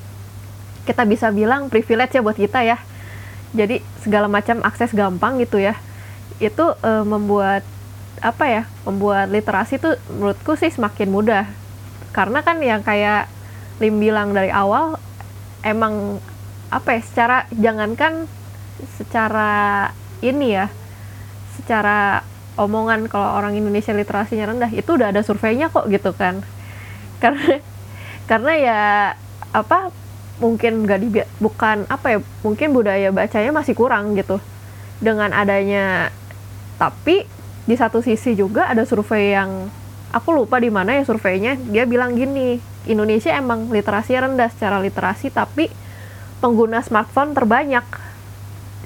kita 0.84 1.02
bisa 1.08 1.32
bilang 1.34 1.72
privilege 1.72 2.14
ya 2.14 2.22
buat 2.22 2.38
kita 2.38 2.62
ya. 2.62 2.78
Jadi 3.54 3.80
segala 4.02 4.26
macam 4.26 4.60
akses 4.62 4.92
gampang 4.92 5.40
gitu 5.42 5.58
ya. 5.58 5.74
Itu 6.38 6.74
eh, 6.82 7.04
membuat 7.06 7.62
apa 8.24 8.44
ya 8.48 8.62
membuat 8.88 9.28
literasi 9.28 9.76
tuh 9.76 9.98
menurutku 10.08 10.54
sih 10.54 10.70
semakin 10.70 11.08
mudah. 11.10 11.44
Karena 12.14 12.40
kan 12.46 12.62
yang 12.62 12.80
kayak 12.84 13.26
Lim 13.82 13.98
bilang 13.98 14.30
dari 14.30 14.54
awal 14.54 15.02
emang 15.66 16.22
apa 16.70 16.94
ya 16.94 17.00
secara 17.02 17.38
jangankan 17.50 18.30
secara 18.94 19.90
ini 20.24 20.56
ya 20.56 20.72
secara 21.60 22.24
omongan 22.56 23.10
kalau 23.10 23.34
orang 23.34 23.58
Indonesia 23.58 23.90
literasinya 23.92 24.54
rendah 24.54 24.70
itu 24.70 24.86
udah 24.94 25.10
ada 25.10 25.20
surveinya 25.20 25.68
kok 25.68 25.86
gitu 25.90 26.14
kan. 26.16 26.40
Karena 27.22 27.60
karena 28.24 28.52
ya 28.56 28.80
apa 29.52 29.92
mungkin 30.40 30.88
nggak 30.88 30.98
di 31.04 31.08
bukan 31.38 31.84
apa 31.86 32.16
ya 32.16 32.18
mungkin 32.40 32.72
budaya 32.72 33.12
bacanya 33.12 33.52
masih 33.52 33.76
kurang 33.76 34.16
gitu. 34.16 34.40
Dengan 34.98 35.36
adanya 35.36 36.08
tapi 36.80 37.28
di 37.64 37.74
satu 37.76 38.00
sisi 38.04 38.36
juga 38.36 38.68
ada 38.68 38.84
survei 38.84 39.32
yang 39.32 39.68
aku 40.12 40.30
lupa 40.36 40.60
di 40.60 40.68
mana 40.68 40.94
ya 40.94 41.02
surveinya 41.02 41.56
dia 41.56 41.88
bilang 41.88 42.14
gini 42.14 42.60
Indonesia 42.84 43.32
emang 43.32 43.72
literasi 43.72 44.14
rendah 44.14 44.52
secara 44.52 44.78
literasi 44.78 45.32
tapi 45.32 45.72
pengguna 46.44 46.84
smartphone 46.84 47.32
terbanyak 47.32 47.84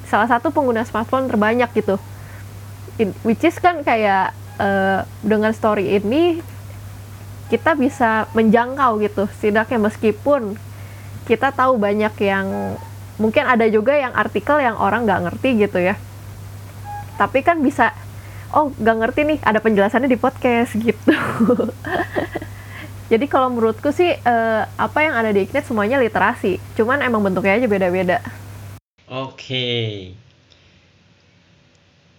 salah 0.08 0.26
satu 0.26 0.48
pengguna 0.48 0.82
smartphone 0.88 1.28
terbanyak 1.28 1.68
gitu. 1.76 2.00
In- 2.98 3.14
which 3.22 3.44
is 3.44 3.54
kan 3.60 3.84
kayak 3.84 4.32
eh, 4.58 5.00
dengan 5.22 5.52
story 5.54 6.00
ini 6.00 6.40
kita 7.52 7.76
bisa 7.76 8.26
menjangkau 8.32 8.98
gitu. 9.04 9.24
Setidaknya 9.38 9.88
meskipun 9.88 10.56
kita 11.28 11.52
tahu 11.52 11.76
banyak 11.76 12.12
yang 12.24 12.76
mungkin 13.20 13.44
ada 13.44 13.68
juga 13.68 13.96
yang 13.96 14.16
artikel 14.16 14.56
yang 14.60 14.76
orang 14.80 15.04
nggak 15.04 15.28
ngerti 15.28 15.68
gitu 15.68 15.78
ya. 15.78 15.94
Tapi 17.20 17.44
kan 17.44 17.60
bisa 17.60 17.92
oh 18.56 18.72
nggak 18.72 18.96
ngerti 19.04 19.20
nih 19.28 19.38
ada 19.44 19.60
penjelasannya 19.60 20.08
di 20.08 20.18
podcast 20.18 20.72
gitu. 20.76 21.12
Jadi 23.12 23.24
kalau 23.24 23.48
menurutku 23.48 23.88
sih 23.88 24.12
eh, 24.12 24.62
apa 24.68 24.98
yang 25.00 25.16
ada 25.16 25.32
di 25.32 25.44
Ignite 25.44 25.64
semuanya 25.64 25.96
literasi. 25.96 26.60
Cuman 26.76 27.00
emang 27.00 27.24
bentuknya 27.24 27.56
aja 27.56 27.68
beda-beda 27.68 28.20
Oke. 29.08 30.12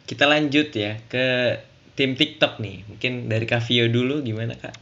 Kita 0.10 0.25
lanjut 0.25 0.74
ya 0.74 0.98
ke 1.05 1.58
tim 1.93 2.17
TikTok 2.17 2.58
nih. 2.58 2.81
Mungkin 2.89 3.29
dari 3.29 3.46
Kavio 3.46 3.86
dulu 3.86 4.25
gimana 4.25 4.58
kak? 4.58 4.74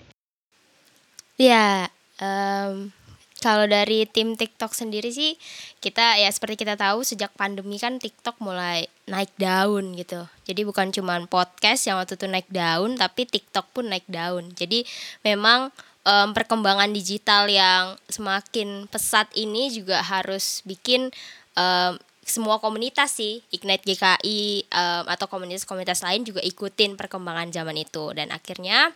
Ya, 1.36 1.92
em, 2.24 2.96
kalau 3.44 3.68
dari 3.68 4.08
tim 4.08 4.40
TikTok 4.40 4.72
sendiri 4.72 5.12
sih 5.12 5.36
kita 5.84 6.18
ya 6.18 6.32
seperti 6.32 6.64
kita 6.66 6.80
tahu 6.80 7.04
sejak 7.04 7.36
pandemi 7.36 7.78
kan 7.78 8.00
TikTok 8.00 8.40
mulai 8.40 8.88
naik 9.06 9.36
daun 9.36 9.92
gitu. 10.00 10.26
Jadi 10.48 10.64
bukan 10.64 10.96
cuma 10.96 11.20
podcast 11.28 11.92
yang 11.92 12.00
waktu 12.00 12.16
itu 12.16 12.26
naik 12.32 12.48
daun, 12.48 12.96
tapi 12.96 13.28
TikTok 13.28 13.68
pun 13.76 13.92
naik 13.92 14.08
daun. 14.08 14.56
Jadi 14.56 14.88
memang 15.28 15.76
em, 16.08 16.32
perkembangan 16.32 16.96
digital 16.96 17.52
yang 17.52 18.00
semakin 18.08 18.88
pesat 18.88 19.28
ini 19.36 19.76
juga 19.76 20.00
harus 20.00 20.64
bikin 20.64 21.12
em, 21.58 21.98
semua 22.28 22.60
komunitas 22.60 23.18
sih 23.18 23.42
Ignite 23.50 23.88
GKI 23.88 24.70
em, 24.70 25.04
atau 25.10 25.26
komunitas-komunitas 25.26 26.06
lain 26.06 26.22
juga 26.28 26.46
ikutin 26.46 26.94
perkembangan 26.94 27.50
zaman 27.50 27.76
itu 27.82 28.14
dan 28.14 28.30
akhirnya 28.30 28.94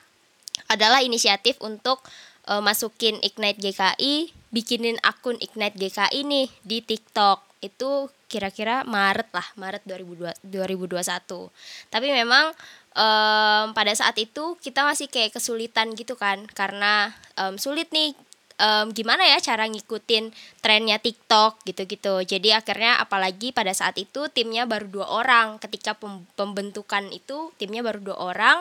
adalah 0.67 1.01
inisiatif 1.01 1.57
untuk 1.63 2.03
eh, 2.47 2.61
masukin 2.61 3.17
Ignite 3.23 3.59
GKI, 3.59 4.31
bikinin 4.51 4.99
akun 5.01 5.39
Ignite 5.39 5.77
GKI 5.79 6.21
nih 6.27 6.47
di 6.61 6.77
TikTok. 6.83 7.43
Itu 7.61 8.09
kira-kira 8.25 8.81
Maret 8.87 9.29
lah, 9.35 9.47
Maret 9.59 9.83
2002 9.85 10.33
2021. 10.43 11.51
Tapi 11.91 12.07
memang 12.11 12.51
em, 12.95 13.65
pada 13.71 13.93
saat 13.95 14.17
itu 14.19 14.57
kita 14.59 14.83
masih 14.83 15.07
kayak 15.07 15.35
kesulitan 15.37 15.93
gitu 15.95 16.19
kan 16.19 16.43
karena 16.51 17.15
em, 17.39 17.55
sulit 17.55 17.89
nih 17.95 18.15
em, 18.61 18.85
gimana 18.93 19.25
ya 19.25 19.41
cara 19.41 19.65
ngikutin 19.65 20.29
trennya 20.61 21.01
TikTok 21.01 21.65
gitu-gitu. 21.65 22.21
Jadi 22.21 22.53
akhirnya 22.53 23.01
apalagi 23.01 23.49
pada 23.49 23.73
saat 23.73 23.97
itu 23.97 24.29
timnya 24.29 24.69
baru 24.69 24.85
dua 24.85 25.07
orang. 25.09 25.57
Ketika 25.57 25.97
pem- 25.97 26.29
pembentukan 26.37 27.09
itu 27.09 27.49
timnya 27.57 27.81
baru 27.81 27.97
dua 27.97 28.17
orang. 28.21 28.57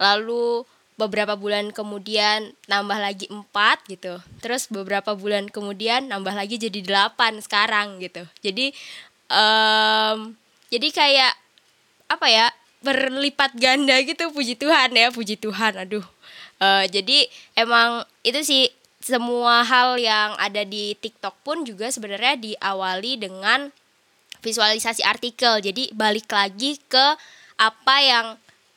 Lalu 0.00 0.64
beberapa 0.96 1.36
bulan 1.36 1.76
kemudian 1.76 2.56
nambah 2.72 2.96
lagi 2.96 3.28
empat 3.28 3.84
gitu. 3.92 4.16
Terus 4.40 4.72
beberapa 4.72 5.12
bulan 5.12 5.52
kemudian 5.52 6.08
nambah 6.08 6.32
lagi 6.32 6.56
jadi 6.56 6.80
delapan 6.80 7.36
sekarang 7.44 8.00
gitu. 8.00 8.24
Jadi 8.40 8.72
em, 9.28 10.32
jadi 10.72 10.88
kayak 10.88 11.34
apa 12.06 12.26
ya 12.32 12.46
berlipat 12.80 13.58
ganda 13.58 13.98
gitu 14.00 14.30
puji 14.30 14.54
Tuhan 14.54 14.94
ya 14.94 15.10
puji 15.10 15.34
Tuhan 15.42 15.74
aduh 15.74 16.06
Eh, 16.56 16.84
jadi 16.88 17.28
emang 17.52 18.00
itu 18.24 18.40
sih 18.40 18.64
semua 19.06 19.62
hal 19.62 20.02
yang 20.02 20.34
ada 20.34 20.66
di 20.66 20.98
TikTok 20.98 21.38
pun 21.46 21.62
juga 21.62 21.86
sebenarnya 21.94 22.34
diawali 22.34 23.22
dengan 23.22 23.70
visualisasi 24.42 25.06
artikel. 25.06 25.62
Jadi 25.62 25.94
balik 25.94 26.26
lagi 26.26 26.74
ke 26.90 27.06
apa 27.54 27.96
yang 28.02 28.26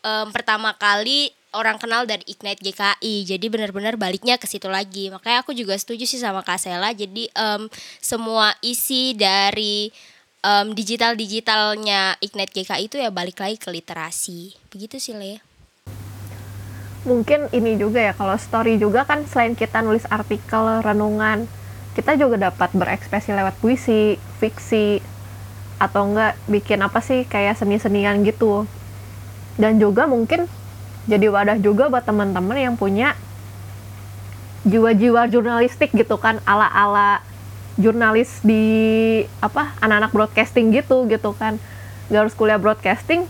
em, 0.06 0.30
pertama 0.30 0.78
kali 0.78 1.34
orang 1.50 1.82
kenal 1.82 2.06
dari 2.06 2.22
Ignite 2.30 2.62
GKI 2.62 3.26
jadi 3.26 3.46
benar-benar 3.50 3.98
baliknya 3.98 4.38
ke 4.38 4.46
situ 4.46 4.70
lagi. 4.70 5.10
Makanya 5.10 5.42
aku 5.42 5.58
juga 5.58 5.74
setuju 5.74 6.06
sih 6.06 6.22
sama 6.22 6.46
Kak 6.46 6.62
Sela. 6.62 6.94
Jadi 6.94 7.26
em, 7.34 7.66
semua 7.98 8.54
isi 8.62 9.18
dari 9.18 9.90
em, 10.46 10.78
digital-digitalnya 10.78 12.22
Ignite 12.22 12.54
GKI 12.54 12.86
itu 12.86 13.02
ya 13.02 13.10
balik 13.10 13.42
lagi 13.42 13.58
ke 13.58 13.74
literasi. 13.74 14.54
Begitu 14.70 15.02
sih 15.02 15.18
Le 15.18 15.49
mungkin 17.08 17.48
ini 17.56 17.80
juga 17.80 18.00
ya 18.00 18.14
kalau 18.16 18.36
story 18.36 18.76
juga 18.76 19.08
kan 19.08 19.24
selain 19.28 19.56
kita 19.56 19.80
nulis 19.80 20.04
artikel 20.12 20.84
renungan 20.84 21.48
kita 22.00 22.16
juga 22.16 22.50
dapat 22.50 22.72
berekspresi 22.72 23.36
lewat 23.36 23.60
puisi 23.60 24.16
fiksi 24.40 25.04
atau 25.80 26.12
enggak 26.12 26.36
bikin 26.46 26.80
apa 26.84 27.00
sih 27.00 27.24
kayak 27.26 27.60
seni-senian 27.60 28.24
gitu. 28.24 28.68
Dan 29.60 29.80
juga 29.80 30.06
mungkin 30.06 30.48
jadi 31.12 31.28
wadah 31.28 31.58
juga 31.60 31.92
buat 31.92 32.08
teman-teman 32.08 32.56
yang 32.56 32.76
punya 32.80 33.16
jiwa-jiwa 34.68 35.32
jurnalistik 35.32 35.96
gitu 35.96 36.20
kan 36.20 36.44
ala-ala 36.44 37.24
jurnalis 37.80 38.44
di 38.44 39.24
apa 39.40 39.72
anak-anak 39.80 40.12
broadcasting 40.16 40.72
gitu 40.76 41.04
gitu 41.08 41.36
kan. 41.36 41.60
Gak 42.08 42.28
harus 42.28 42.36
kuliah 42.36 42.60
broadcasting 42.60 43.26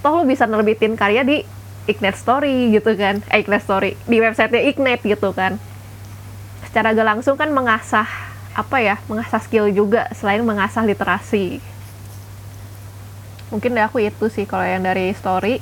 toh 0.00 0.20
lu 0.20 0.28
bisa 0.28 0.48
nerbitin 0.48 0.96
karya 0.96 1.24
di 1.24 1.44
Ignite 1.88 2.18
Story 2.18 2.74
gitu 2.74 2.92
kan. 2.98 3.24
Eh 3.32 3.40
Ignite 3.40 3.64
Story. 3.64 3.90
Di 4.04 4.16
websitenya 4.20 4.62
Ignite 4.68 5.04
gitu 5.06 5.32
kan. 5.32 5.56
Secara 6.66 6.92
gak 6.92 7.08
langsung 7.16 7.40
kan 7.40 7.50
mengasah 7.50 8.06
apa 8.50 8.82
ya 8.82 8.98
mengasah 9.06 9.38
skill 9.38 9.70
juga 9.70 10.10
selain 10.12 10.42
mengasah 10.42 10.82
literasi. 10.82 11.62
Mungkin 13.50 13.74
dari 13.74 13.86
aku 13.86 13.98
itu 14.02 14.26
sih 14.30 14.46
kalau 14.46 14.62
yang 14.62 14.82
dari 14.86 15.10
story. 15.10 15.58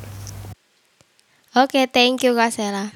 Oke, 1.57 1.89
thank 1.89 2.21
you 2.25 2.37
Kak 2.37 2.53
Sela. 2.53 2.93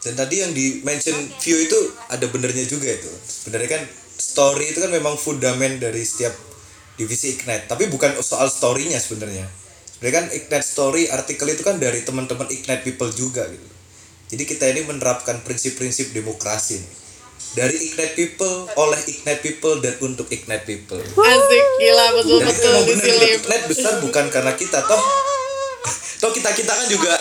dan 0.00 0.16
tadi 0.16 0.40
yang 0.40 0.56
di 0.56 0.80
mention 0.80 1.12
view 1.44 1.60
itu 1.60 1.76
ada 2.08 2.24
benernya 2.32 2.64
juga 2.64 2.88
itu. 2.88 3.12
Sebenarnya 3.20 3.76
kan 3.76 3.82
story 4.16 4.72
itu 4.72 4.80
kan 4.80 4.88
memang 4.88 5.20
fundamen 5.20 5.76
dari 5.76 6.00
setiap 6.00 6.32
divisi 6.96 7.36
ignite. 7.36 7.68
Tapi 7.68 7.84
bukan 7.92 8.16
soal 8.24 8.48
storynya 8.48 8.96
sebenarnya 8.96 9.44
sebenarnya 10.00 10.16
kan 10.16 10.26
ignite 10.32 10.64
story 10.66 11.02
artikel 11.06 11.44
itu 11.46 11.60
kan 11.60 11.76
dari 11.76 12.00
teman-teman 12.00 12.48
ignite 12.48 12.80
people 12.82 13.12
juga 13.12 13.44
gitu 13.46 13.68
jadi 14.30 14.42
kita 14.46 14.64
ini 14.66 14.86
menerapkan 14.86 15.42
prinsip-prinsip 15.42 16.10
demokrasi 16.10 16.78
nih. 16.78 16.90
dari 17.52 17.76
ignite 17.82 18.14
people 18.14 18.48
oleh 18.74 18.96
ignite 19.04 19.42
people 19.42 19.76
dan 19.78 19.92
untuk 20.00 20.24
ignite 20.28 20.64
people 20.64 20.96
Asik, 21.02 21.64
gila 21.78 22.06
betul-betul 22.14 22.70
emang 22.70 22.80
di 22.80 22.92
bener 22.94 23.06
sini. 23.06 23.26
ignite 23.36 23.66
besar 23.66 23.92
bukan 24.00 24.26
karena 24.28 24.52
kita 24.54 24.80
toh 24.80 25.02
toh 26.18 26.30
kita 26.30 26.48
kita 26.50 26.70
kan 26.70 26.86
juga 26.86 27.12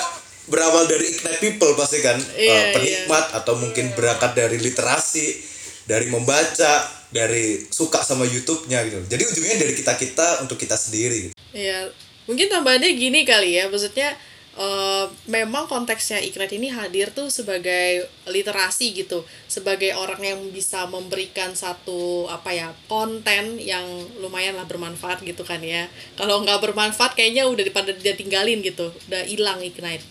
berawal 0.46 0.86
dari 0.86 1.10
ignite 1.10 1.39
people 1.39 1.74
pasti 1.74 2.00
kan 2.00 2.15
Iya, 2.32 2.48
Eh, 2.50 2.63
penikmat 2.74 3.34
atau 3.34 3.54
mungkin 3.56 3.92
berangkat 3.92 4.34
dari 4.34 4.58
literasi 4.58 5.36
dari 5.84 6.08
membaca 6.08 6.74
dari 7.10 7.65
suka 7.65 8.00
sama 8.00 8.24
YouTube-nya 8.24 8.80
gitu 8.84 9.00
jadi 9.06 9.24
ujungnya 9.26 9.58
dari 9.58 9.74
kita 9.74 9.94
kita 9.94 10.28
untuk 10.39 10.56
kita 10.56 10.76
sendiri 10.76 11.18
gitu. 11.26 11.36
Iya, 11.50 11.89
mungkin 12.30 12.46
tambahannya 12.46 12.94
gini 12.94 13.26
kali 13.26 13.58
ya, 13.58 13.65
maksudnya 13.74 14.13
eh, 14.54 15.06
memang 15.26 15.65
konteksnya 15.65 16.22
Ignite 16.22 16.54
ini 16.62 16.70
hadir 16.70 17.10
tuh 17.10 17.34
sebagai 17.34 18.06
literasi 18.30 18.94
gitu, 18.94 19.26
sebagai 19.50 19.98
orang 19.98 20.22
yang 20.22 20.39
bisa 20.54 20.86
memberikan 20.86 21.58
satu 21.58 22.30
apa 22.30 22.54
ya 22.54 22.70
konten 22.86 23.58
yang 23.58 23.84
lumayan 24.22 24.54
lah 24.54 24.70
bermanfaat 24.70 25.26
gitu 25.26 25.42
kan 25.42 25.58
ya. 25.65 25.89
Kalau 26.13 26.46
nggak 26.46 26.62
bermanfaat 26.62 27.18
kayaknya 27.18 27.50
udah 27.50 27.65
pada 27.74 27.98
dia 27.98 28.13
tinggalin 28.13 28.62
gitu, 28.62 28.94
udah 29.10 29.26
hilang 29.26 29.65
Ignite. 29.65 30.06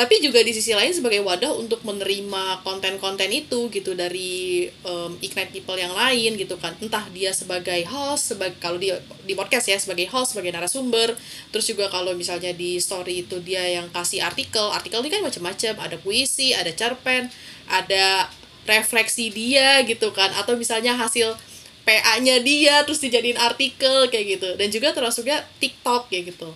Tapi 0.00 0.16
juga 0.24 0.40
di 0.40 0.56
sisi 0.56 0.72
lain 0.72 0.96
sebagai 0.96 1.20
wadah 1.20 1.60
untuk 1.60 1.84
menerima 1.84 2.64
konten-konten 2.64 3.28
itu 3.28 3.68
gitu 3.68 3.92
dari 3.92 4.64
em, 4.64 5.12
Ignite 5.20 5.52
People 5.52 5.76
yang 5.76 5.92
lain 5.92 6.40
gitu 6.40 6.56
kan. 6.56 6.72
Entah 6.80 7.04
dia 7.12 7.36
sebagai 7.36 7.84
host, 7.84 8.32
sebagai 8.32 8.56
kalau 8.56 8.80
di 8.80 8.88
di 9.28 9.36
podcast 9.36 9.68
ya 9.68 9.76
sebagai 9.76 10.08
host, 10.08 10.32
sebagai 10.32 10.56
narasumber. 10.56 11.12
Terus 11.52 11.68
juga 11.68 11.92
kalau 11.92 12.16
misalnya 12.16 12.56
di 12.56 12.80
story 12.80 13.28
itu 13.28 13.44
dia 13.44 13.60
yang 13.60 13.92
kasih 13.92 14.24
artikel. 14.24 14.72
Artikel 14.72 15.04
ini 15.04 15.12
kan 15.12 15.20
macam-macam, 15.20 15.72
ada 15.76 15.96
puisi, 16.00 16.56
ada 16.56 16.72
cerpen, 16.72 17.28
ada 17.68 18.32
refleksi 18.64 19.28
dia 19.28 19.84
gitu 19.84 20.16
kan 20.16 20.32
atau 20.32 20.56
misalnya 20.56 20.96
hasil 20.96 21.36
PA-nya 21.84 22.40
dia 22.40 22.88
terus 22.88 23.04
dijadiin 23.04 23.36
artikel 23.36 24.08
kayak 24.08 24.40
gitu. 24.40 24.48
Dan 24.56 24.72
juga 24.72 24.96
termasuknya 24.96 25.44
TikTok 25.60 26.08
kayak 26.08 26.32
gitu 26.32 26.48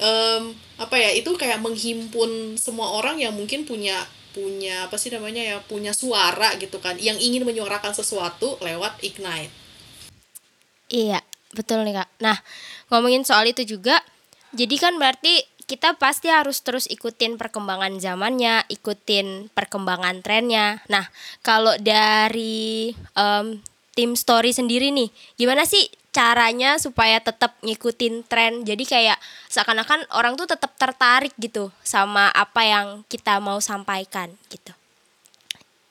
em, 0.00 0.42
apa 0.80 0.96
ya 0.96 1.12
itu 1.12 1.36
kayak 1.36 1.60
menghimpun 1.60 2.56
semua 2.56 2.96
orang 2.96 3.20
yang 3.20 3.36
mungkin 3.36 3.68
punya 3.68 4.00
punya 4.32 4.88
apa 4.88 4.96
sih 4.96 5.12
namanya 5.12 5.42
ya 5.44 5.56
punya 5.60 5.92
suara 5.92 6.56
gitu 6.56 6.80
kan 6.80 6.96
yang 6.96 7.20
ingin 7.20 7.44
menyuarakan 7.44 7.92
sesuatu 7.92 8.56
lewat 8.64 9.02
ignite 9.04 9.52
Iya, 10.90 11.22
betul 11.54 11.86
nih 11.86 12.02
Kak. 12.02 12.10
Nah, 12.18 12.36
ngomongin 12.90 13.22
soal 13.22 13.46
itu 13.46 13.62
juga, 13.62 14.02
jadi 14.50 14.74
kan 14.74 14.98
berarti 14.98 15.46
kita 15.70 15.94
pasti 16.02 16.26
harus 16.26 16.58
terus 16.66 16.90
ikutin 16.90 17.38
perkembangan 17.38 17.94
zamannya, 18.02 18.66
ikutin 18.66 19.54
perkembangan 19.54 20.18
trennya. 20.18 20.82
Nah, 20.90 21.06
kalau 21.46 21.78
dari 21.78 22.90
em, 23.14 23.62
tim 23.94 24.18
story 24.18 24.50
sendiri 24.50 24.90
nih, 24.90 25.14
gimana 25.38 25.62
sih 25.62 25.86
caranya 26.10 26.78
supaya 26.82 27.22
tetap 27.22 27.54
ngikutin 27.62 28.26
tren? 28.26 28.66
Jadi 28.66 28.82
kayak 28.86 29.18
seakan-akan 29.50 30.06
orang 30.14 30.34
tuh 30.34 30.50
tetap 30.50 30.74
tertarik 30.78 31.34
gitu 31.38 31.70
sama 31.86 32.30
apa 32.34 32.66
yang 32.66 32.86
kita 33.06 33.38
mau 33.38 33.62
sampaikan 33.62 34.34
gitu. 34.50 34.74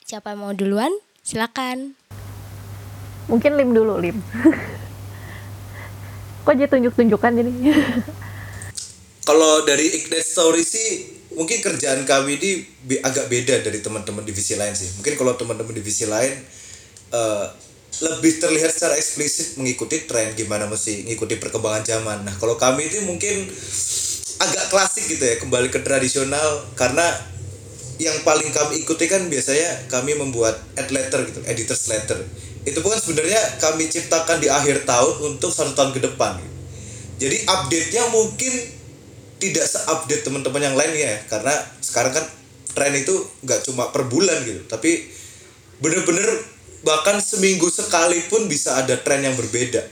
Siapa 0.04 0.36
yang 0.36 0.40
mau 0.44 0.54
duluan? 0.56 0.92
Silakan. 1.24 1.96
mungkin 3.30 3.54
lim 3.54 3.78
dulu 3.78 4.02
lim 4.02 4.18
kok 6.44 6.54
jadi 6.58 6.66
tunjuk-tunjukkan 6.66 7.32
jadi 7.38 7.52
kalau 9.30 9.62
dari 9.70 9.86
ignite 9.86 10.26
story 10.26 10.66
sih 10.66 11.22
mungkin 11.38 11.62
kerjaan 11.62 12.10
kami 12.10 12.42
ini 12.42 12.66
agak 13.06 13.30
beda 13.30 13.62
dari 13.62 13.86
teman-teman 13.86 14.26
divisi 14.26 14.58
lain 14.58 14.74
sih 14.74 14.98
mungkin 14.98 15.14
kalau 15.14 15.38
teman-teman 15.38 15.78
divisi 15.78 16.10
lain 16.10 16.42
eh, 17.14 17.46
lebih 18.00 18.40
terlihat 18.40 18.72
secara 18.72 18.96
eksplisit 18.96 19.58
mengikuti 19.60 20.06
tren 20.06 20.32
gimana 20.38 20.70
mesti 20.70 21.10
ngikuti 21.10 21.42
perkembangan 21.42 21.84
zaman. 21.84 22.18
Nah 22.24 22.36
kalau 22.38 22.56
kami 22.56 22.88
itu 22.88 23.04
mungkin 23.04 23.50
agak 24.40 24.66
klasik 24.72 25.10
gitu 25.10 25.24
ya 25.26 25.36
kembali 25.42 25.68
ke 25.74 25.84
tradisional. 25.84 26.70
Karena 26.78 27.04
yang 28.00 28.16
paling 28.24 28.48
kami 28.56 28.86
ikuti 28.86 29.12
kan 29.12 29.28
biasanya 29.28 29.92
kami 29.92 30.16
membuat 30.16 30.56
ad 30.80 30.88
letter 30.94 31.28
gitu 31.28 31.40
editors 31.44 31.92
letter. 31.92 32.22
Itu 32.64 32.80
pun 32.80 32.96
sebenarnya 32.96 33.60
kami 33.60 33.92
ciptakan 33.92 34.40
di 34.40 34.48
akhir 34.48 34.88
tahun 34.88 35.36
untuk 35.36 35.52
satu 35.52 35.76
tahun 35.76 35.92
ke 35.98 36.02
depan. 36.14 36.40
Jadi 37.20 37.44
update 37.44 37.90
nya 37.92 38.08
mungkin 38.16 38.54
tidak 39.40 39.66
seupdate 39.66 40.24
teman-teman 40.24 40.62
yang 40.62 40.76
lain 40.76 40.94
ya 41.00 41.16
karena 41.32 41.56
sekarang 41.80 42.12
kan 42.12 42.26
tren 42.76 42.94
itu 42.94 43.16
nggak 43.44 43.64
cuma 43.66 43.90
per 43.90 44.06
bulan 44.12 44.36
gitu 44.44 44.68
tapi 44.68 45.08
bener-bener 45.80 46.28
bahkan 46.84 47.20
seminggu 47.20 47.68
sekali 47.68 48.24
pun 48.28 48.48
bisa 48.48 48.80
ada 48.80 48.96
tren 49.00 49.24
yang 49.24 49.36
berbeda. 49.36 49.84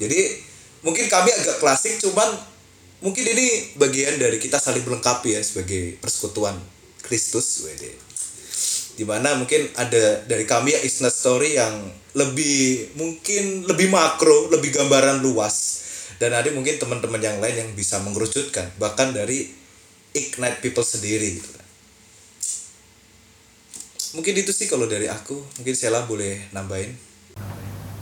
Jadi 0.00 0.20
mungkin 0.80 1.06
kami 1.12 1.30
agak 1.32 1.60
klasik 1.60 2.00
cuman 2.00 2.40
mungkin 3.04 3.24
ini 3.24 3.76
bagian 3.76 4.16
dari 4.16 4.40
kita 4.40 4.56
saling 4.56 4.84
melengkapi 4.84 5.36
ya 5.36 5.42
sebagai 5.44 6.00
persekutuan 6.00 6.56
Kristus 7.04 7.64
wede 7.68 8.10
di 9.00 9.08
mana 9.08 9.32
mungkin 9.32 9.64
ada 9.80 10.20
dari 10.28 10.44
kami 10.44 10.76
ya 10.76 10.80
Isna 10.84 11.08
Story 11.08 11.56
yang 11.56 11.72
lebih 12.12 12.92
mungkin 13.00 13.64
lebih 13.64 13.88
makro 13.88 14.52
lebih 14.52 14.76
gambaran 14.76 15.24
luas. 15.24 15.88
Dan 16.20 16.36
ada 16.36 16.52
mungkin 16.52 16.76
teman-teman 16.76 17.16
yang 17.16 17.40
lain 17.40 17.56
yang 17.64 17.70
bisa 17.72 17.96
mengerucutkan 18.04 18.76
bahkan 18.76 19.08
dari 19.08 19.48
ignite 20.12 20.60
people 20.60 20.84
sendiri 20.84 21.40
gitu 21.40 21.59
mungkin 24.14 24.34
itu 24.34 24.50
sih 24.50 24.66
kalau 24.66 24.86
dari 24.86 25.06
aku. 25.06 25.38
Mungkin 25.60 25.74
Sela 25.74 26.04
boleh 26.06 26.50
nambahin. 26.50 26.94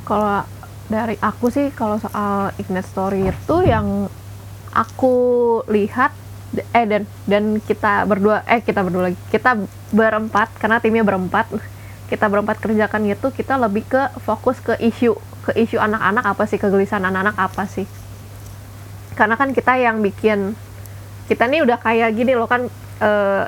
Kalau 0.08 0.44
dari 0.88 1.20
aku 1.20 1.52
sih 1.52 1.68
kalau 1.76 2.00
soal 2.00 2.56
Ignite 2.56 2.88
Story 2.88 3.28
itu 3.28 3.56
yang 3.68 4.08
aku 4.72 5.14
lihat 5.68 6.16
eh 6.72 6.86
dan 6.88 7.04
dan 7.28 7.60
kita 7.60 8.08
berdua 8.08 8.40
eh 8.48 8.64
kita 8.64 8.80
berdua 8.80 9.12
lagi 9.12 9.20
kita 9.28 9.60
berempat 9.92 10.48
karena 10.56 10.80
timnya 10.80 11.04
berempat 11.04 11.44
kita 12.08 12.24
berempat 12.24 12.56
kerjakan 12.56 13.04
itu 13.04 13.28
kita 13.36 13.60
lebih 13.60 13.84
ke 13.84 14.00
fokus 14.24 14.56
ke 14.64 14.80
isu 14.80 15.12
ke 15.44 15.52
isu 15.60 15.76
anak-anak 15.76 16.24
apa 16.24 16.44
sih 16.48 16.56
kegelisahan 16.56 17.04
anak-anak 17.04 17.36
apa 17.36 17.64
sih. 17.68 17.84
Karena 19.12 19.36
kan 19.36 19.52
kita 19.52 19.76
yang 19.76 20.00
bikin 20.00 20.56
kita 21.28 21.44
nih 21.44 21.60
udah 21.60 21.76
kayak 21.84 22.16
gini 22.16 22.32
loh 22.32 22.48
kan 22.48 22.72
eh, 23.04 23.44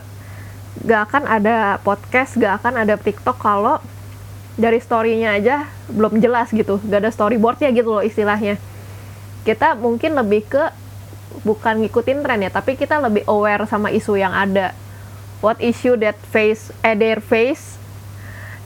gak 0.87 1.11
akan 1.11 1.25
ada 1.27 1.77
podcast 1.83 2.39
gak 2.39 2.63
akan 2.63 2.87
ada 2.87 2.95
TikTok 2.97 3.37
kalau 3.37 3.83
dari 4.61 4.77
storynya 4.83 5.37
aja 5.37 5.67
belum 5.89 6.21
jelas 6.21 6.53
gitu. 6.53 6.79
Gak 6.85 7.01
ada 7.07 7.11
storyboardnya 7.13 7.73
gitu 7.73 7.91
loh 7.97 8.05
istilahnya. 8.05 8.61
Kita 9.43 9.75
mungkin 9.75 10.15
lebih 10.15 10.47
ke 10.47 10.65
bukan 11.47 11.87
ngikutin 11.87 12.27
tren 12.27 12.43
ya 12.43 12.51
tapi 12.51 12.75
kita 12.75 12.99
lebih 13.01 13.25
aware 13.27 13.65
sama 13.67 13.89
isu 13.91 14.21
yang 14.21 14.35
ada. 14.35 14.77
What 15.41 15.57
issue 15.65 15.97
that 16.05 16.21
face 16.29 16.69
eh, 16.85 16.93
their 16.93 17.25
face? 17.25 17.81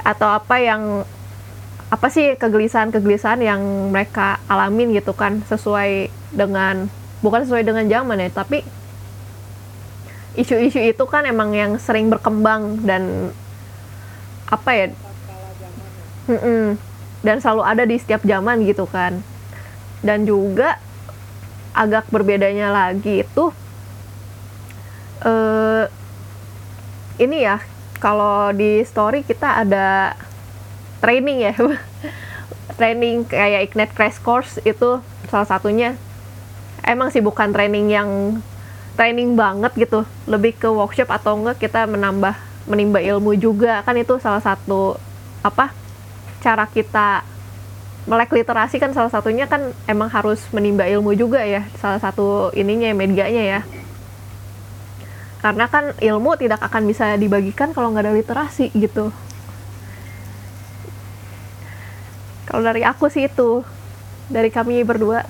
Atau 0.02 0.26
apa 0.26 0.58
yang 0.58 1.06
apa 1.94 2.10
sih 2.10 2.34
kegelisahan-kegelisahan 2.34 3.38
yang 3.38 3.62
mereka 3.94 4.42
alamin 4.50 4.90
gitu 4.98 5.14
kan 5.14 5.46
sesuai 5.46 6.10
dengan 6.34 6.90
bukan 7.22 7.46
sesuai 7.46 7.62
dengan 7.62 7.86
zaman 7.86 8.18
ya 8.18 8.28
tapi 8.34 8.66
isu-isu 10.34 10.82
itu 10.82 11.04
kan 11.06 11.26
emang 11.26 11.54
yang 11.54 11.78
sering 11.78 12.10
berkembang 12.10 12.82
dan 12.82 13.30
apa 14.50 14.70
ya? 14.74 14.86
Mm-mm. 16.24 16.80
dan 17.20 17.36
selalu 17.36 17.62
ada 17.64 17.84
di 17.84 17.96
setiap 18.00 18.24
zaman 18.24 18.64
gitu 18.64 18.88
kan. 18.88 19.20
Dan 20.04 20.28
juga 20.28 20.76
agak 21.74 22.08
berbedanya 22.12 22.70
lagi 22.70 23.26
itu 23.26 23.50
eh 25.24 25.84
ini 27.18 27.46
ya 27.46 27.62
kalau 28.02 28.52
di 28.52 28.84
story 28.84 29.24
kita 29.24 29.64
ada 29.64 30.18
training 31.00 31.38
ya. 31.44 31.54
Training 32.74 33.28
kayak 33.30 33.70
Ignite 33.70 33.94
Crash 33.94 34.18
Course 34.18 34.58
itu 34.66 34.98
salah 35.30 35.46
satunya. 35.46 35.94
Emang 36.82 37.08
sih 37.14 37.22
bukan 37.22 37.54
training 37.54 37.86
yang 37.86 38.10
training 38.94 39.34
banget 39.34 39.74
gitu. 39.76 40.06
Lebih 40.26 40.58
ke 40.58 40.68
workshop 40.70 41.10
atau 41.10 41.38
enggak 41.38 41.62
kita 41.62 41.86
menambah 41.86 42.34
menimba 42.70 43.02
ilmu 43.02 43.36
juga. 43.38 43.82
Kan 43.82 43.98
itu 44.00 44.18
salah 44.18 44.40
satu 44.40 44.96
apa 45.44 45.70
cara 46.40 46.64
kita 46.66 47.22
melek 48.04 48.36
literasi 48.36 48.76
kan 48.76 48.92
salah 48.92 49.08
satunya 49.08 49.48
kan 49.48 49.72
emang 49.88 50.12
harus 50.12 50.40
menimba 50.54 50.86
ilmu 50.86 51.12
juga 51.18 51.42
ya. 51.44 51.66
Salah 51.78 52.00
satu 52.00 52.54
ininya 52.56 52.90
medianya 52.94 53.44
ya. 53.44 53.60
Karena 55.44 55.68
kan 55.68 55.92
ilmu 56.00 56.40
tidak 56.40 56.64
akan 56.64 56.88
bisa 56.88 57.20
dibagikan 57.20 57.76
kalau 57.76 57.92
nggak 57.92 58.08
ada 58.08 58.16
literasi 58.16 58.72
gitu. 58.72 59.12
Kalau 62.48 62.62
dari 62.64 62.80
aku 62.80 63.12
sih 63.12 63.28
itu. 63.28 63.60
Dari 64.24 64.48
kami 64.48 64.80
berdua 64.88 65.20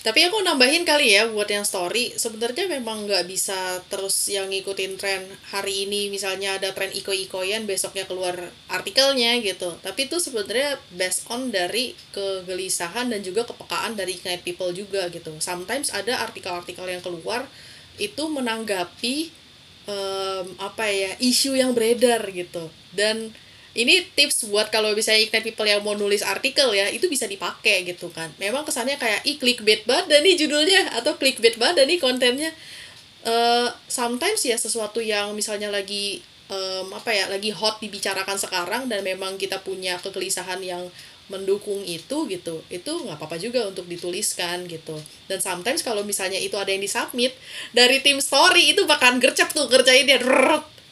Tapi 0.00 0.24
aku 0.24 0.40
nambahin 0.40 0.88
kali 0.88 1.12
ya 1.12 1.28
buat 1.28 1.44
yang 1.52 1.68
story, 1.68 2.16
sebenarnya 2.16 2.72
memang 2.72 3.04
nggak 3.04 3.28
bisa 3.28 3.84
terus 3.92 4.32
yang 4.32 4.48
ngikutin 4.48 4.96
tren 4.96 5.28
hari 5.52 5.84
ini 5.84 6.08
misalnya 6.08 6.56
ada 6.56 6.72
tren 6.72 6.88
iko-ikoyan 6.88 7.68
besoknya 7.68 8.08
keluar 8.08 8.32
artikelnya 8.72 9.36
gitu. 9.44 9.76
Tapi 9.84 10.08
itu 10.08 10.16
sebenarnya 10.16 10.80
based 10.96 11.28
on 11.28 11.52
dari 11.52 11.92
kegelisahan 12.16 13.12
dan 13.12 13.20
juga 13.20 13.44
kepekaan 13.44 13.92
dari 13.92 14.16
Ignite 14.16 14.40
People 14.40 14.72
juga 14.72 15.04
gitu. 15.12 15.36
Sometimes 15.36 15.92
ada 15.92 16.16
artikel-artikel 16.24 16.88
yang 16.88 17.04
keluar 17.04 17.44
itu 18.00 18.24
menanggapi 18.24 19.28
em, 19.84 20.46
apa 20.56 20.88
ya 20.88 21.12
isu 21.20 21.60
yang 21.60 21.76
beredar 21.76 22.24
gitu. 22.32 22.72
Dan 22.96 23.36
ini 23.70 24.02
tips 24.18 24.50
buat 24.50 24.66
kalau 24.74 24.90
misalnya 24.98 25.22
Ignite 25.22 25.46
People 25.46 25.68
yang 25.68 25.82
mau 25.86 25.94
nulis 25.94 26.26
artikel 26.26 26.74
ya 26.74 26.90
itu 26.90 27.06
bisa 27.06 27.30
dipakai 27.30 27.86
gitu 27.86 28.10
kan. 28.10 28.26
Memang 28.42 28.66
kesannya 28.66 28.98
kayak 28.98 29.22
ih 29.22 29.38
clickbait 29.38 29.86
banget 29.86 30.10
nih 30.22 30.34
judulnya 30.34 30.98
atau 30.98 31.14
clickbait 31.14 31.54
banget 31.54 31.86
nih 31.86 32.02
kontennya. 32.02 32.50
Eh 33.22 33.68
sometimes 33.86 34.42
ya 34.42 34.58
sesuatu 34.58 34.98
yang 34.98 35.38
misalnya 35.38 35.70
lagi 35.70 36.18
em, 36.50 36.86
apa 36.90 37.14
ya 37.14 37.30
lagi 37.30 37.54
hot 37.54 37.78
dibicarakan 37.78 38.34
sekarang 38.34 38.82
dan 38.90 39.06
memang 39.06 39.38
kita 39.38 39.62
punya 39.62 39.94
kegelisahan 40.02 40.58
yang 40.66 40.90
mendukung 41.30 41.86
itu 41.86 42.26
gitu 42.26 42.58
itu 42.66 42.90
nggak 42.90 43.14
apa-apa 43.14 43.38
juga 43.38 43.70
untuk 43.70 43.86
dituliskan 43.86 44.66
gitu. 44.66 44.98
Dan 45.30 45.38
sometimes 45.38 45.86
kalau 45.86 46.02
misalnya 46.02 46.42
itu 46.42 46.58
ada 46.58 46.74
yang 46.74 46.82
disubmit 46.82 47.38
dari 47.70 48.02
tim 48.02 48.18
story 48.18 48.74
itu 48.74 48.82
bakalan 48.82 49.22
gercep 49.22 49.46
tuh 49.54 49.70
kerjain 49.70 50.10
dia. 50.10 50.18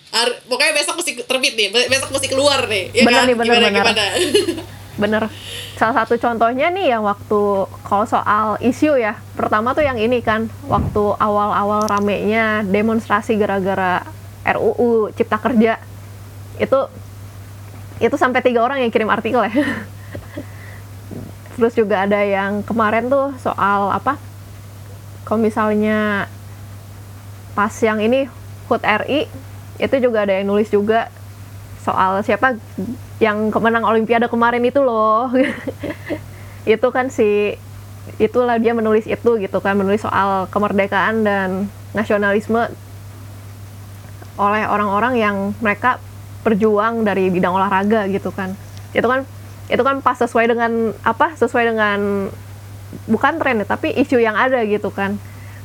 Ar- 0.09 0.41
pokoknya 0.49 0.73
besok 0.73 0.97
mesti 0.97 1.13
terbit 1.21 1.53
nih 1.53 1.69
be- 1.69 1.89
besok 1.89 2.09
mesti 2.11 2.27
keluar 2.27 2.65
nih. 2.65 2.97
Ya 2.97 3.05
Benar 3.05 3.23
kan? 3.23 3.29
nih, 3.29 3.37
benar, 3.37 3.55
gimana 3.55 3.69
benar. 3.69 3.85
gimana? 3.85 4.05
Bener 4.99 5.23
salah 5.79 6.03
satu 6.03 6.19
contohnya 6.19 6.75
nih 6.75 6.91
yang 6.91 7.07
waktu 7.07 7.41
kalau 7.87 8.03
soal 8.03 8.59
isu 8.59 8.99
ya 8.99 9.15
pertama 9.39 9.71
tuh 9.71 9.87
yang 9.87 9.95
ini 9.95 10.19
kan 10.19 10.51
waktu 10.67 11.15
awal-awal 11.15 11.87
ramenya 11.87 12.67
demonstrasi 12.67 13.39
gara-gara 13.39 14.03
RUU 14.43 15.15
Cipta 15.15 15.39
Kerja. 15.39 15.79
Itu 16.59 16.91
itu 18.03 18.17
sampai 18.19 18.43
tiga 18.43 18.67
orang 18.67 18.83
yang 18.83 18.91
kirim 18.91 19.07
artikel 19.07 19.39
ya. 19.39 19.55
Terus 21.55 21.75
juga 21.75 22.03
ada 22.03 22.23
yang 22.23 22.63
kemarin 22.63 23.07
tuh 23.07 23.35
soal 23.39 23.91
apa 23.91 24.19
kalau 25.23 25.39
misalnya 25.39 26.27
pas 27.55 27.75
yang 27.79 27.99
ini 27.99 28.27
HUT 28.67 28.83
RI 28.83 29.27
itu 29.79 29.97
juga 30.03 30.27
ada 30.27 30.35
yang 30.35 30.51
nulis 30.51 30.69
juga 30.69 31.11
soal 31.83 32.21
siapa 32.27 32.59
yang 33.23 33.49
kemenang 33.49 33.87
olimpiade 33.87 34.27
kemarin 34.29 34.63
itu 34.67 34.83
loh. 34.83 35.31
Itu 36.69 36.93
kan 36.93 37.09
si 37.09 37.57
itulah 38.21 38.61
dia 38.61 38.77
menulis 38.77 39.05
itu 39.05 39.37
gitu 39.37 39.59
kan 39.61 39.77
menulis 39.77 40.01
soal 40.01 40.49
kemerdekaan 40.49 41.29
dan 41.29 41.69
nasionalisme 41.93 42.73
oleh 44.41 44.65
orang-orang 44.65 45.15
yang 45.17 45.37
mereka 45.61 46.01
berjuang 46.45 47.05
dari 47.05 47.33
bidang 47.33 47.57
olahraga 47.57 48.05
gitu 48.13 48.29
kan. 48.33 48.53
Itu 48.93 49.09
kan 49.09 49.25
itu 49.69 49.81
kan 49.81 50.01
pas 50.05 50.17
sesuai 50.17 50.49
dengan 50.49 50.93
apa 51.05 51.37
sesuai 51.37 51.65
dengan 51.73 52.29
bukan 53.09 53.37
tren 53.41 53.65
tapi 53.65 53.93
isu 53.97 54.21
yang 54.21 54.37
ada 54.37 54.61
gitu 54.69 54.93
kan. 54.93 55.17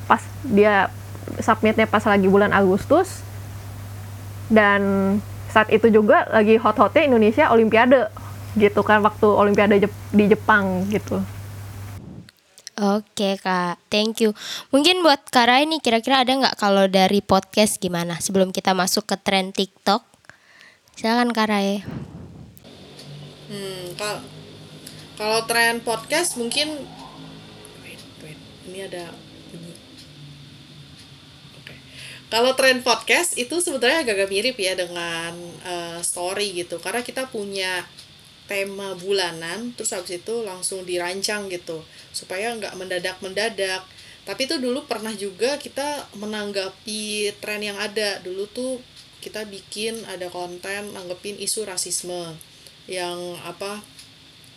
Pas 0.08 0.24
dia 0.48 0.88
submitnya 1.40 1.88
pas 1.88 2.04
lagi 2.04 2.28
bulan 2.32 2.52
Agustus 2.52 3.24
dan 4.50 4.82
saat 5.48 5.70
itu 5.70 5.88
juga 5.88 6.26
lagi 6.34 6.58
hot-hotnya 6.58 7.06
Indonesia 7.06 7.54
Olimpiade 7.54 8.10
gitu 8.56 8.82
kan 8.82 9.02
waktu 9.02 9.28
Olimpiade 9.30 9.78
Jep- 9.80 10.10
di 10.10 10.26
Jepang 10.28 10.90
gitu 10.90 11.22
Oke 12.74 13.38
kak, 13.38 13.78
thank 13.94 14.18
you. 14.18 14.34
Mungkin 14.74 15.06
buat 15.06 15.30
Kak 15.30 15.46
Rai 15.46 15.70
nih 15.70 15.78
kira-kira 15.78 16.26
ada 16.26 16.34
nggak 16.34 16.58
kalau 16.58 16.90
dari 16.90 17.22
podcast 17.22 17.78
gimana 17.78 18.18
sebelum 18.18 18.50
kita 18.50 18.74
masuk 18.74 19.06
ke 19.06 19.14
tren 19.22 19.54
TikTok? 19.54 20.02
Silakan 20.98 21.30
Kak 21.38 21.54
Rai. 21.54 21.86
hmm 23.46 23.94
kalau 23.94 24.26
kalau 25.14 25.40
tren 25.46 25.86
podcast 25.86 26.34
mungkin 26.34 26.82
wait 27.86 28.02
wait 28.26 28.40
ini 28.66 28.90
ada 28.90 29.14
bunyi 29.54 29.78
Oke. 31.62 31.78
Kalau 32.34 32.58
tren 32.58 32.82
podcast 32.82 33.38
itu 33.38 33.62
sebenarnya 33.62 34.02
agak-agak 34.02 34.30
mirip 34.34 34.58
ya 34.58 34.74
dengan 34.74 35.38
eh, 35.62 36.02
story 36.02 36.66
gitu. 36.66 36.82
Karena 36.82 37.06
kita 37.06 37.30
punya 37.30 37.86
tema 38.50 38.98
bulanan 38.98 39.70
terus 39.78 39.94
habis 39.94 40.18
itu 40.18 40.42
langsung 40.42 40.82
dirancang 40.82 41.46
gitu. 41.54 41.86
Supaya 42.10 42.58
nggak 42.58 42.74
mendadak 42.74 43.22
mendadak 43.22 43.86
tapi 44.24 44.48
itu 44.48 44.56
dulu 44.56 44.88
pernah 44.88 45.12
juga 45.12 45.60
kita 45.60 46.08
menanggapi 46.16 47.36
tren 47.44 47.62
yang 47.62 47.76
ada. 47.76 48.24
Dulu 48.24 48.48
tuh 48.50 48.80
kita 49.20 49.44
bikin 49.48 50.00
ada 50.08 50.32
konten 50.32 50.96
nanggepin 50.96 51.36
isu 51.38 51.68
rasisme. 51.68 52.34
Yang 52.88 53.20
apa 53.44 53.84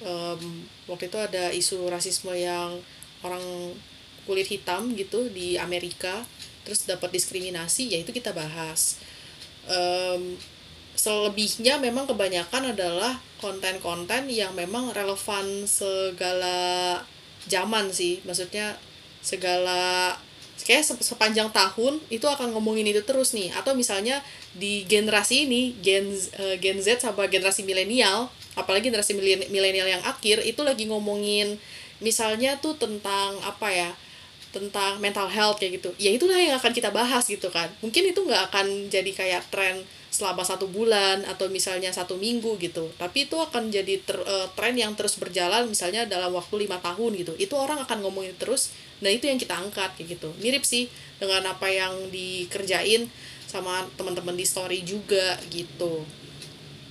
em, 0.01 0.65
waktu 0.87 1.11
itu 1.11 1.19
ada 1.19 1.51
isu 1.51 1.83
rasisme 1.91 2.31
yang 2.33 2.79
orang 3.27 3.75
kulit 4.27 4.47
hitam 4.47 4.95
gitu 4.95 5.31
di 5.31 5.59
Amerika 5.59 6.23
terus 6.66 6.83
dapat 6.85 7.14
diskriminasi 7.14 7.94
ya 7.94 7.98
itu 8.02 8.11
kita 8.11 8.35
bahas. 8.35 8.98
Em, 9.70 10.35
selebihnya 10.98 11.79
memang 11.79 12.11
kebanyakan 12.11 12.74
adalah 12.74 13.20
konten-konten 13.38 14.26
yang 14.33 14.50
memang 14.59 14.90
relevan 14.90 15.68
segala 15.68 16.98
zaman 17.46 17.92
sih. 17.94 18.18
Maksudnya 18.26 18.74
segala 19.22 20.14
kayak 20.66 20.83
sep- 20.83 21.05
sepanjang 21.05 21.52
tahun 21.55 22.02
itu 22.11 22.26
akan 22.26 22.50
ngomongin 22.57 22.88
itu 22.90 23.02
terus 23.07 23.37
nih. 23.37 23.55
Atau 23.55 23.79
misalnya 23.79 24.18
di 24.57 24.83
generasi 24.88 25.46
ini 25.46 25.76
gen 25.85 26.11
eh, 26.42 26.57
Gen 26.59 26.81
Z 26.83 27.05
sama 27.05 27.29
generasi 27.31 27.62
milenial 27.62 28.33
apalagi 28.57 28.88
generasi 28.88 29.12
milen- 29.12 29.52
milenial 29.52 29.85
yang 29.85 30.02
akhir 30.02 30.40
itu 30.42 30.64
lagi 30.64 30.88
ngomongin 30.88 31.61
misalnya 32.00 32.57
tuh 32.61 32.72
tentang 32.76 33.37
apa 33.44 33.68
ya 33.68 33.90
tentang 34.57 34.97
mental 35.05 35.29
health 35.29 35.61
kayak 35.61 35.85
gitu. 35.85 35.92
Ya 36.01 36.09
itulah 36.09 36.40
yang 36.40 36.57
akan 36.57 36.73
kita 36.73 36.88
bahas 36.88 37.29
gitu 37.29 37.53
kan. 37.53 37.69
Mungkin 37.85 38.16
itu 38.16 38.25
nggak 38.25 38.49
akan 38.49 38.88
jadi 38.88 39.12
kayak 39.12 39.53
tren 39.53 39.85
selama 40.16 40.40
satu 40.40 40.64
bulan 40.73 41.29
atau 41.29 41.53
misalnya 41.53 41.92
satu 41.92 42.16
minggu 42.16 42.57
gitu. 42.57 42.88
Tapi 42.97 43.29
itu 43.29 43.37
akan 43.37 43.69
jadi 43.69 44.01
ter- 44.01 44.25
eh, 44.25 44.49
tren 44.57 44.73
yang 44.73 44.97
terus 44.97 45.21
berjalan 45.21 45.69
misalnya 45.69 46.09
dalam 46.09 46.33
waktu 46.33 46.64
lima 46.64 46.81
tahun 46.81 47.12
gitu. 47.21 47.37
Itu 47.37 47.61
orang 47.61 47.85
akan 47.85 48.01
ngomongin 48.01 48.33
terus 48.40 48.73
nah 49.05 49.12
itu 49.12 49.29
yang 49.29 49.37
kita 49.37 49.53
angkat 49.53 49.92
kayak 50.01 50.16
gitu. 50.16 50.33
Mirip 50.40 50.64
sih 50.64 50.88
dengan 51.21 51.45
apa 51.53 51.69
yang 51.69 52.09
dikerjain 52.09 53.12
sama 53.45 53.85
teman-teman 54.01 54.33
di 54.33 54.49
story 54.49 54.81
juga 54.88 55.37
gitu. 55.53 56.01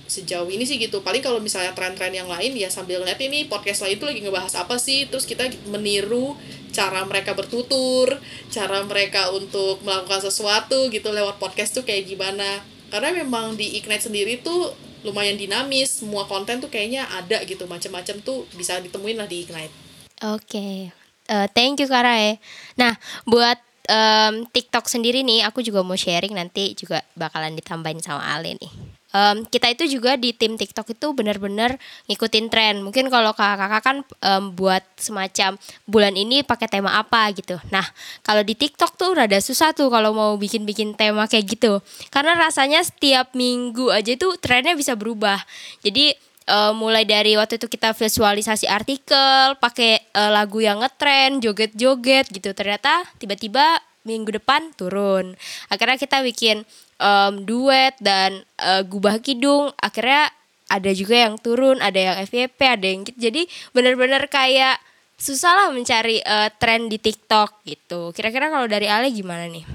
Sejauh 0.06 0.46
ini 0.46 0.62
sih 0.62 0.78
gitu. 0.78 1.02
Paling 1.02 1.18
kalau 1.18 1.42
misalnya 1.42 1.74
tren-tren 1.74 2.14
yang 2.14 2.30
lain 2.30 2.54
ya 2.54 2.70
sambil 2.70 3.02
ngeliat 3.02 3.18
ini 3.18 3.50
podcast 3.50 3.82
lain 3.82 3.98
tuh 3.98 4.06
lagi 4.06 4.22
ngebahas 4.22 4.54
apa 4.54 4.78
sih 4.78 5.10
terus 5.10 5.26
kita 5.26 5.50
meniru 5.66 6.38
cara 6.76 7.00
mereka 7.08 7.32
bertutur 7.32 8.20
cara 8.52 8.84
mereka 8.84 9.32
untuk 9.32 9.80
melakukan 9.80 10.28
sesuatu 10.28 10.92
gitu 10.92 11.08
lewat 11.08 11.40
podcast 11.40 11.72
tuh 11.72 11.88
kayak 11.88 12.04
gimana 12.04 12.60
karena 12.92 13.16
memang 13.24 13.56
di 13.56 13.80
Ignite 13.80 14.04
sendiri 14.12 14.44
tuh 14.44 14.76
lumayan 15.08 15.40
dinamis 15.40 16.04
semua 16.04 16.28
konten 16.28 16.60
tuh 16.60 16.68
kayaknya 16.68 17.08
ada 17.08 17.40
gitu 17.48 17.64
macam-macam 17.64 18.20
tuh 18.20 18.44
bisa 18.52 18.76
ditemuin 18.84 19.16
lah 19.16 19.24
di 19.24 19.48
Ignite 19.48 19.88
Oke, 20.16 20.96
Eh, 21.26 21.46
thank 21.52 21.82
you 21.82 21.90
Karae. 21.90 22.38
Nah, 22.78 22.94
buat 23.26 23.58
em, 23.90 24.46
TikTok 24.46 24.86
sendiri 24.86 25.26
nih, 25.26 25.42
aku 25.42 25.58
juga 25.62 25.82
mau 25.82 25.98
sharing 25.98 26.34
nanti 26.34 26.78
juga 26.78 27.02
bakalan 27.18 27.58
ditambahin 27.58 27.98
sama 27.98 28.22
Ale 28.22 28.54
nih. 28.54 28.70
Em, 29.16 29.48
kita 29.48 29.72
itu 29.72 29.96
juga 29.96 30.20
di 30.20 30.36
tim 30.36 30.60
TikTok 30.60 30.92
itu 30.92 31.06
benar-benar 31.16 31.80
ngikutin 32.04 32.46
tren. 32.52 32.84
Mungkin 32.84 33.08
kalau 33.08 33.32
kakak-kakak 33.32 33.82
kan 33.82 33.96
em, 34.20 34.52
buat 34.52 34.84
semacam 35.00 35.56
bulan 35.88 36.12
ini 36.12 36.44
pakai 36.44 36.68
tema 36.68 37.00
apa 37.00 37.32
gitu. 37.32 37.56
Nah, 37.72 37.86
kalau 38.20 38.44
di 38.44 38.52
TikTok 38.52 38.92
tuh 39.00 39.16
rada 39.16 39.40
susah 39.40 39.72
tuh 39.72 39.88
kalau 39.88 40.12
mau 40.12 40.36
bikin-bikin 40.36 40.92
tema 40.92 41.24
kayak 41.24 41.56
gitu. 41.56 41.80
Karena 42.12 42.36
rasanya 42.36 42.84
setiap 42.84 43.32
minggu 43.32 43.88
aja 43.88 44.12
tuh 44.20 44.36
trennya 44.36 44.76
bisa 44.76 44.92
berubah. 44.92 45.40
Jadi 45.80 46.12
eh, 46.46 46.72
mulai 46.76 47.08
dari 47.08 47.40
waktu 47.40 47.56
itu 47.56 47.72
kita 47.72 47.96
visualisasi 47.96 48.68
artikel, 48.68 49.56
pakai 49.56 50.12
eh, 50.12 50.30
lagu 50.34 50.60
yang 50.60 50.84
ngetren, 50.84 51.40
joget-joget 51.40 52.28
gitu. 52.28 52.52
Ternyata 52.52 53.00
tiba-tiba 53.16 53.80
minggu 54.06 54.30
depan 54.38 54.72
turun. 54.78 55.34
Akhirnya 55.68 55.98
kita 55.98 56.22
bikin 56.22 56.62
em, 57.02 57.32
duet 57.44 57.98
dan 57.98 58.46
eh, 58.62 58.82
gubah 58.86 59.18
kidung. 59.20 59.74
Akhirnya 59.82 60.30
ada 60.66 60.90
juga 60.94 61.26
yang 61.28 61.36
turun, 61.38 61.78
ada 61.82 61.98
yang 61.98 62.16
FYP, 62.22 62.58
ada 62.62 62.86
yang 62.86 63.02
gitu. 63.04 63.18
Jadi 63.18 63.42
benar-benar 63.74 64.30
kayak 64.30 64.78
susah 65.18 65.52
lah 65.52 65.68
mencari 65.74 66.22
eh, 66.22 66.50
tren 66.56 66.86
di 66.86 67.02
TikTok 67.02 67.66
gitu. 67.66 68.14
Kira-kira 68.14 68.48
kalau 68.48 68.70
dari 68.70 68.86
Ale 68.86 69.10
gimana 69.10 69.50
nih? 69.50 69.66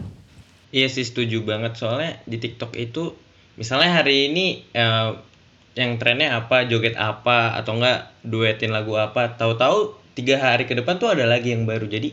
Iya 0.71 0.87
sih 0.87 1.03
setuju 1.03 1.43
banget 1.43 1.75
soalnya 1.75 2.15
di 2.23 2.39
TikTok 2.39 2.79
itu 2.79 3.11
misalnya 3.59 3.99
hari 3.99 4.31
ini 4.31 4.63
eh, 4.71 5.11
yang 5.75 5.95
trennya 5.99 6.35
apa 6.35 6.67
joget 6.67 6.95
apa 6.99 7.55
atau 7.55 7.79
enggak 7.79 8.11
duetin 8.23 8.71
lagu 8.75 8.95
apa 8.99 9.35
tahu-tahu 9.35 9.95
tiga 10.15 10.35
hari 10.39 10.67
ke 10.67 10.75
depan 10.75 10.99
tuh 10.99 11.15
ada 11.15 11.23
lagi 11.23 11.55
yang 11.55 11.63
baru 11.63 11.87
jadi 11.87 12.11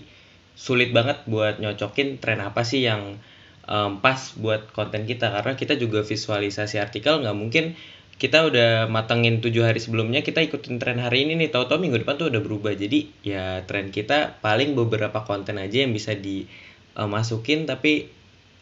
sulit 0.58 0.90
banget 0.90 1.22
buat 1.30 1.62
nyocokin 1.62 2.18
tren 2.18 2.42
apa 2.42 2.66
sih 2.66 2.82
yang 2.82 3.22
em, 3.70 3.92
pas 4.02 4.18
buat 4.34 4.74
konten 4.74 5.06
kita. 5.06 5.30
Karena 5.30 5.54
kita 5.54 5.78
juga 5.78 6.02
visualisasi 6.02 6.82
artikel 6.82 7.22
nggak 7.22 7.36
mungkin 7.38 7.78
kita 8.18 8.50
udah 8.50 8.90
matengin 8.90 9.38
tujuh 9.38 9.62
hari 9.62 9.78
sebelumnya 9.78 10.26
kita 10.26 10.42
ikutin 10.42 10.82
tren 10.82 10.98
hari 10.98 11.22
ini 11.22 11.38
nih. 11.38 11.54
Tahu-tahu 11.54 11.78
minggu 11.78 12.02
depan 12.02 12.18
tuh 12.18 12.34
udah 12.34 12.42
berubah. 12.42 12.74
Jadi 12.74 13.06
ya 13.22 13.62
tren 13.70 13.94
kita 13.94 14.42
paling 14.42 14.74
beberapa 14.74 15.22
konten 15.22 15.62
aja 15.62 15.86
yang 15.86 15.94
bisa 15.94 16.18
dimasukin 16.18 17.70
tapi 17.70 18.10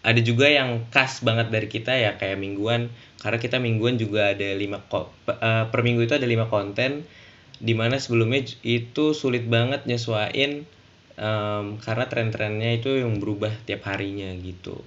ada 0.06 0.20
juga 0.22 0.46
yang 0.46 0.86
khas 0.92 1.24
banget 1.24 1.48
dari 1.48 1.72
kita 1.72 1.96
ya 1.96 2.20
kayak 2.20 2.36
mingguan. 2.36 2.92
Karena 3.24 3.40
kita 3.40 3.56
mingguan 3.56 3.96
juga 3.96 4.36
ada 4.36 4.48
lima 4.52 4.84
eh, 4.84 5.64
per 5.72 5.80
minggu 5.80 6.04
itu 6.04 6.12
ada 6.12 6.28
lima 6.28 6.52
konten. 6.52 7.08
Di 7.56 7.72
mana 7.72 7.96
sebelumnya 7.96 8.44
itu 8.60 9.16
sulit 9.16 9.48
banget 9.48 9.88
nyesuain 9.88 10.68
em, 11.16 11.80
karena 11.80 12.04
tren-trennya 12.08 12.80
itu 12.80 13.00
yang 13.00 13.16
berubah 13.20 13.52
tiap 13.64 13.88
harinya 13.88 14.28
gitu 14.40 14.80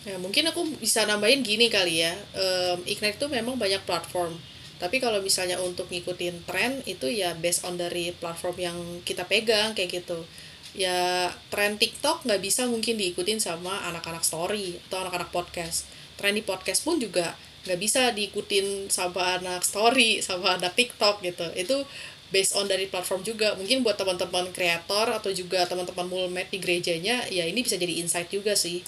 Ya, 0.00 0.16
mungkin 0.16 0.48
aku 0.48 0.64
bisa 0.80 1.04
nambahin 1.04 1.44
gini 1.44 1.68
kali 1.68 2.00
ya. 2.00 2.16
Em, 2.32 2.80
Ignite 2.88 3.20
itu 3.20 3.28
memang 3.28 3.60
banyak 3.60 3.84
platform. 3.84 4.32
Tapi 4.80 4.96
kalau 4.96 5.20
misalnya 5.20 5.60
untuk 5.60 5.92
ngikutin 5.92 6.48
tren 6.48 6.80
itu 6.88 7.04
ya 7.12 7.36
based 7.36 7.68
on 7.68 7.76
dari 7.76 8.16
platform 8.16 8.56
yang 8.56 8.78
kita 9.04 9.28
pegang 9.28 9.76
kayak 9.76 10.00
gitu. 10.00 10.24
Ya 10.72 11.28
tren 11.52 11.76
TikTok 11.76 12.24
nggak 12.24 12.40
bisa 12.40 12.64
mungkin 12.64 12.96
diikutin 12.96 13.44
sama 13.44 13.84
anak-anak 13.92 14.24
story 14.24 14.80
atau 14.88 15.04
anak-anak 15.04 15.28
podcast. 15.28 15.84
Tren 16.16 16.32
di 16.32 16.40
podcast 16.40 16.80
pun 16.80 16.96
juga 16.96 17.36
nggak 17.68 17.76
bisa 17.76 18.08
diikutin 18.16 18.88
sama 18.88 19.36
anak 19.36 19.60
story 19.68 20.24
sama 20.24 20.56
anak 20.56 20.72
TikTok 20.72 21.20
gitu. 21.20 21.44
Itu 21.52 21.84
based 22.30 22.56
on 22.56 22.66
dari 22.66 22.86
platform 22.86 23.22
juga. 23.22 23.54
Mungkin 23.58 23.82
buat 23.82 23.98
teman-teman 23.98 24.50
kreator 24.50 25.10
atau 25.10 25.30
juga 25.30 25.66
teman-teman 25.66 26.06
mulmet 26.06 26.48
di 26.50 26.58
gerejanya 26.58 27.26
ya 27.28 27.44
ini 27.46 27.60
bisa 27.62 27.76
jadi 27.76 28.00
insight 28.02 28.30
juga 28.30 28.56
sih. 28.56 28.82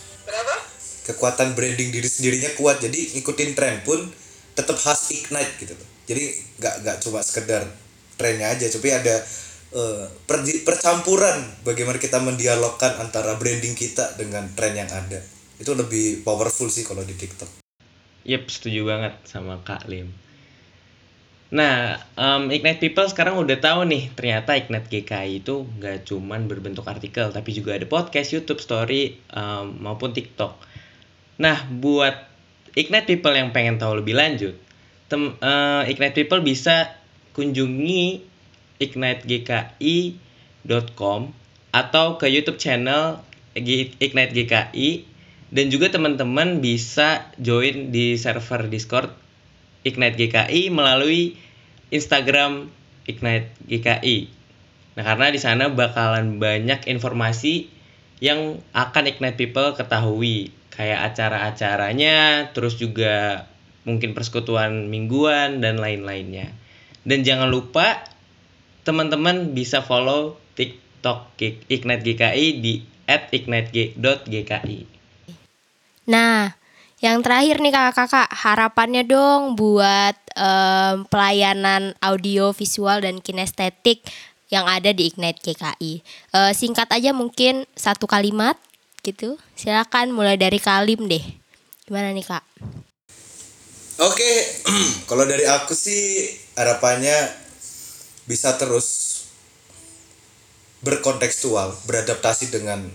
kekuatan 1.02 1.58
branding 1.58 1.90
diri 1.90 2.06
sendirinya 2.06 2.54
kuat 2.54 2.78
jadi 2.78 2.94
ngikutin 2.94 3.58
tren 3.58 3.82
pun 3.82 3.98
tetap 4.54 4.78
khas 4.78 5.10
ignite 5.10 5.50
gitu 5.58 5.74
loh 5.74 5.88
jadi 6.06 6.30
nggak 6.62 6.74
nggak 6.86 6.96
cuma 7.02 7.18
sekedar 7.26 7.66
trennya 8.14 8.54
aja 8.54 8.70
tapi 8.70 8.88
ada 8.94 9.18
eh, 9.74 10.04
per- 10.30 10.62
percampuran 10.62 11.42
bagaimana 11.66 11.98
kita 11.98 12.22
mendialogkan 12.22 13.02
antara 13.02 13.34
branding 13.34 13.74
kita 13.74 14.14
dengan 14.14 14.46
tren 14.54 14.78
yang 14.78 14.90
ada 14.94 15.18
itu 15.58 15.74
lebih 15.74 16.22
powerful 16.22 16.70
sih 16.70 16.86
kalau 16.86 17.02
di 17.02 17.18
TikTok 17.18 17.62
Yep, 18.22 18.54
setuju 18.54 18.86
banget 18.86 19.18
sama 19.26 19.58
Kak 19.66 19.90
Lim. 19.90 20.14
Nah, 21.52 22.00
em, 22.16 22.48
Ignite 22.48 22.80
People 22.80 23.04
sekarang 23.12 23.36
udah 23.36 23.60
tahu 23.60 23.84
nih, 23.84 24.08
ternyata 24.16 24.56
Ignite 24.56 24.88
GKI 24.88 25.44
itu 25.44 25.68
nggak 25.68 26.08
cuman 26.08 26.48
berbentuk 26.48 26.88
artikel, 26.88 27.28
tapi 27.28 27.52
juga 27.52 27.76
ada 27.76 27.84
podcast, 27.84 28.32
YouTube, 28.32 28.64
Story, 28.64 29.20
em, 29.28 29.66
maupun 29.84 30.16
TikTok. 30.16 30.56
Nah, 31.36 31.60
buat 31.68 32.16
Ignite 32.72 33.04
People 33.04 33.36
yang 33.36 33.52
pengen 33.52 33.76
tahu 33.76 34.00
lebih 34.00 34.16
lanjut, 34.16 34.56
tem, 35.12 35.36
eh, 35.36 35.92
Ignite 35.92 36.24
People 36.24 36.40
bisa 36.40 36.96
kunjungi 37.36 38.24
ignitegki.com 38.80 41.20
atau 41.72 42.06
ke 42.16 42.28
YouTube 42.32 42.56
channel 42.56 43.20
Ignite 43.52 44.32
GKI 44.32 45.04
dan 45.52 45.68
juga 45.68 45.92
teman-teman 45.92 46.64
bisa 46.64 47.28
join 47.36 47.92
di 47.92 48.16
server 48.16 48.72
Discord 48.72 49.21
Ignite 49.82 50.16
GKI 50.18 50.70
melalui 50.70 51.36
Instagram 51.92 52.70
Ignite 53.06 53.50
GKI. 53.66 54.30
Nah, 54.96 55.02
karena 55.02 55.32
di 55.32 55.40
sana 55.40 55.72
bakalan 55.72 56.38
banyak 56.38 56.86
informasi 56.86 57.66
yang 58.22 58.62
akan 58.70 59.04
Ignite 59.10 59.40
People 59.40 59.74
ketahui, 59.74 60.54
kayak 60.70 61.12
acara-acaranya, 61.12 62.48
terus 62.54 62.78
juga 62.78 63.48
mungkin 63.82 64.14
persekutuan 64.14 64.86
mingguan 64.86 65.58
dan 65.58 65.82
lain-lainnya. 65.82 66.54
Dan 67.02 67.26
jangan 67.26 67.50
lupa 67.50 68.06
teman-teman 68.86 69.58
bisa 69.58 69.82
follow 69.82 70.38
TikTok 70.54 71.34
Ignite 71.66 72.04
GKI 72.06 72.46
di 72.62 72.86
@ignite.gki. 73.10 74.80
Nah, 76.06 76.54
yang 77.02 77.18
terakhir 77.18 77.58
nih 77.58 77.74
kakak-kakak, 77.74 78.30
harapannya 78.30 79.02
dong 79.02 79.58
buat 79.58 80.14
em, 80.38 81.02
pelayanan 81.10 81.98
audio, 81.98 82.54
visual, 82.54 83.02
dan 83.02 83.18
kinestetik 83.18 84.06
yang 84.54 84.70
ada 84.70 84.94
di 84.94 85.10
Ignite 85.10 85.42
GKI. 85.42 85.92
Eh, 86.30 86.52
singkat 86.54 86.86
aja 86.94 87.10
mungkin 87.10 87.66
satu 87.74 88.06
kalimat 88.06 88.54
gitu. 89.02 89.34
Silakan 89.58 90.14
mulai 90.14 90.38
dari 90.38 90.62
Kalim 90.62 91.10
deh. 91.10 91.24
Gimana 91.90 92.14
nih 92.14 92.22
kak? 92.22 92.44
Oke, 93.98 94.30
kalau 95.10 95.26
dari 95.26 95.42
aku 95.42 95.74
sih 95.74 96.30
harapannya 96.54 97.34
bisa 98.30 98.54
terus 98.62 99.10
berkontekstual, 100.86 101.74
beradaptasi 101.90 102.54
dengan 102.54 102.86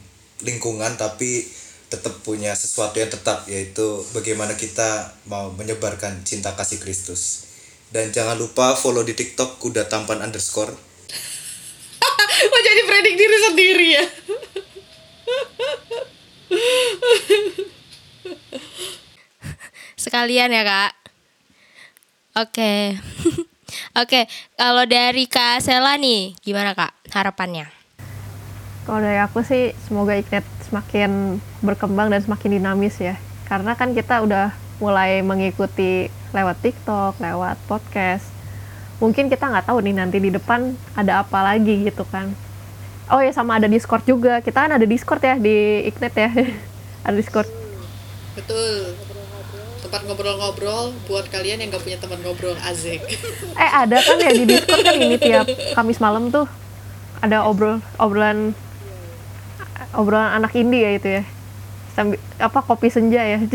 lingkungan 0.47 0.95
tapi 0.95 1.43
tetap 1.87 2.19
punya 2.23 2.51
sesuatu 2.51 2.99
yang 2.99 3.07
tetap 3.07 3.47
yaitu 3.47 4.03
bagaimana 4.11 4.59
kita 4.59 5.15
mau 5.31 5.51
menyebarkan 5.55 6.23
cinta 6.27 6.51
kasih 6.55 6.83
Kristus. 6.83 7.47
Dan 7.87 8.11
jangan 8.11 8.35
lupa 8.35 8.75
follow 8.75 9.07
di 9.07 9.15
TikTok 9.15 9.63
kuda 9.63 9.87
tampan 9.87 10.19
underscore. 10.19 10.75
Kok 12.51 12.61
jadi 12.63 12.81
predik 12.83 13.15
diri 13.15 13.37
sendiri 13.47 13.87
ya? 13.95 14.05
Sekalian 19.95 20.51
ya 20.51 20.63
kak. 20.67 20.91
Oke. 22.37 22.95
Oke, 24.01 24.29
kalau 24.55 24.87
dari 24.87 25.27
Kak 25.27 25.59
Sela 25.59 25.99
nih, 25.99 26.31
gimana 26.39 26.71
Kak 26.71 26.95
harapannya? 27.11 27.67
Kalau 28.87 29.03
dari 29.03 29.19
aku 29.19 29.43
sih 29.43 29.75
semoga 29.83 30.15
Ignite 30.15 30.56
semakin 30.67 31.41
berkembang 31.63 32.11
dan 32.11 32.21
semakin 32.21 32.59
dinamis 32.59 32.95
ya. 32.99 33.15
Karena 33.47 33.73
kan 33.73 33.95
kita 33.95 34.21
udah 34.21 34.51
mulai 34.77 35.23
mengikuti 35.25 36.11
lewat 36.35 36.59
TikTok, 36.61 37.17
lewat 37.17 37.57
podcast. 37.65 38.27
Mungkin 39.01 39.29
kita 39.29 39.47
nggak 39.47 39.69
tahu 39.71 39.81
nih 39.81 39.95
nanti 39.95 40.17
di 40.19 40.29
depan 40.33 40.73
ada 40.93 41.23
apa 41.23 41.41
lagi 41.41 41.87
gitu 41.87 42.03
kan. 42.09 42.33
Oh 43.07 43.23
ya 43.23 43.31
sama 43.31 43.55
ada 43.57 43.71
Discord 43.71 44.03
juga. 44.03 44.43
Kita 44.43 44.67
kan 44.67 44.75
ada 44.75 44.83
Discord 44.83 45.23
ya 45.23 45.39
di 45.39 45.87
Ignite 45.87 46.17
ya. 46.17 46.29
ada 47.07 47.15
Discord. 47.15 47.47
Betul. 48.35 48.93
Tempat 49.87 50.03
ngobrol-ngobrol 50.03 50.91
buat 51.07 51.31
kalian 51.31 51.63
yang 51.63 51.71
gak 51.71 51.87
punya 51.87 51.95
teman 51.95 52.19
ngobrol 52.19 52.57
azek. 52.67 52.99
Eh 53.55 53.71
ada 53.71 54.03
kan 54.03 54.19
ya 54.19 54.31
di 54.35 54.43
Discord 54.43 54.83
kan 54.83 54.99
ini 54.99 55.15
tiap 55.15 55.47
Kamis 55.73 56.03
malam 56.03 56.27
tuh 56.27 56.45
ada 57.23 57.47
obrol 57.47 57.81
obrolan 57.97 58.53
obrolan 59.93 60.33
anak 60.37 60.53
indie 60.57 60.83
ya 60.83 60.91
itu 60.97 61.09
ya. 61.21 61.23
Sambil 61.93 62.19
apa 62.37 62.59
kopi 62.61 62.89
senja 62.93 63.21
ya. 63.25 63.39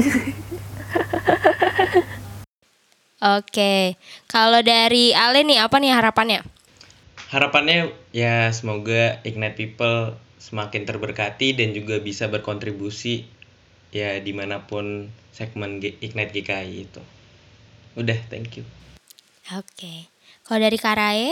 Oke, 3.23 3.95
kalau 4.27 4.59
dari 4.67 5.15
Ale 5.15 5.47
nih 5.47 5.63
apa 5.63 5.79
nih 5.79 5.95
harapannya? 5.95 6.43
Harapannya 7.31 7.95
ya 8.11 8.51
semoga 8.51 9.23
Ignite 9.23 9.55
People 9.55 10.19
semakin 10.43 10.83
terberkati 10.83 11.55
dan 11.55 11.71
juga 11.71 12.03
bisa 12.03 12.27
berkontribusi 12.27 13.23
ya 13.95 14.19
di 14.19 14.35
mana 14.35 14.67
pun 14.67 15.07
segmen 15.31 15.79
G- 15.79 15.97
Ignite 16.03 16.35
GKI 16.35 16.77
itu. 16.91 16.99
Udah, 17.95 18.19
thank 18.27 18.59
you. 18.59 18.67
Oke, 19.55 20.11
kalau 20.43 20.67
dari 20.67 20.79
Karae? 20.83 21.31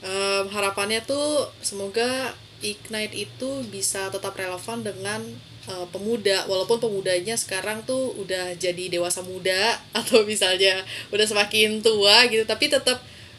Em, 0.00 0.44
harapannya 0.48 1.04
tuh 1.04 1.52
semoga 1.60 2.32
Ignite 2.60 3.14
itu 3.14 3.50
bisa 3.70 4.10
tetap 4.10 4.34
relevan 4.34 4.82
dengan 4.82 5.20
eh, 5.66 5.86
pemuda. 5.94 6.46
Walaupun 6.50 6.82
pemudanya 6.82 7.38
sekarang 7.38 7.86
tuh 7.86 8.14
udah 8.18 8.54
jadi 8.58 8.90
dewasa 8.90 9.22
muda 9.22 9.78
atau 9.98 10.26
misalnya 10.26 10.82
udah 11.14 11.26
semakin 11.26 11.80
tua 11.80 12.26
gitu 12.30 12.44
tapi 12.48 12.70
tetap 12.70 12.98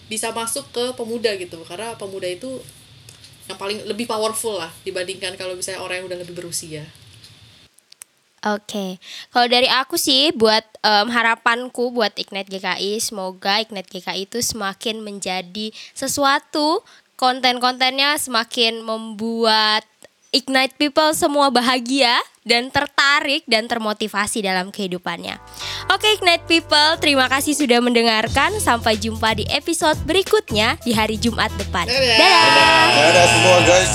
bisa 0.10 0.34
masuk 0.34 0.66
ke 0.72 0.86
pemuda 0.96 1.36
gitu. 1.36 1.62
Karena 1.68 1.94
pemuda 2.00 2.28
itu 2.28 2.60
yang 3.50 3.58
paling 3.58 3.82
lebih 3.90 4.06
powerful 4.06 4.62
lah 4.62 4.70
dibandingkan 4.86 5.34
kalau 5.34 5.58
misalnya 5.58 5.82
orang 5.82 6.06
yang 6.06 6.08
udah 6.14 6.20
lebih 6.22 6.38
berusia. 6.38 6.86
Oke, 8.40 9.04
kalau 9.36 9.52
dari 9.52 9.68
aku 9.68 10.00
sih 10.00 10.32
buat 10.32 10.64
em, 10.80 11.12
harapanku 11.12 11.92
buat 11.92 12.16
Ignite 12.16 12.48
GKI, 12.48 13.04
semoga 13.04 13.60
Ignite 13.60 13.92
GKI 13.92 14.32
itu 14.32 14.40
semakin 14.40 15.04
menjadi 15.04 15.76
sesuatu 15.92 16.80
konten-kontennya 17.20 18.16
semakin 18.16 18.80
membuat 18.80 19.84
Ignite 20.30 20.78
people 20.78 21.10
semua 21.18 21.50
bahagia 21.50 22.14
dan 22.46 22.70
tertarik 22.70 23.42
dan 23.50 23.66
termotivasi 23.66 24.46
dalam 24.46 24.70
kehidupannya. 24.70 25.42
Oke 25.90 26.06
Ignite 26.22 26.46
people, 26.46 27.02
terima 27.02 27.26
kasih 27.26 27.58
sudah 27.58 27.82
mendengarkan. 27.82 28.54
Sampai 28.62 29.02
jumpa 29.02 29.34
di 29.34 29.50
episode 29.50 29.98
berikutnya 30.06 30.78
di 30.86 30.94
hari 30.94 31.18
Jumat 31.18 31.50
depan. 31.58 31.90
Dadah. 31.90 32.18
Dadah. 32.22 32.86
Dadah 32.94 33.26
semua 33.26 33.58
guys. 33.66 33.94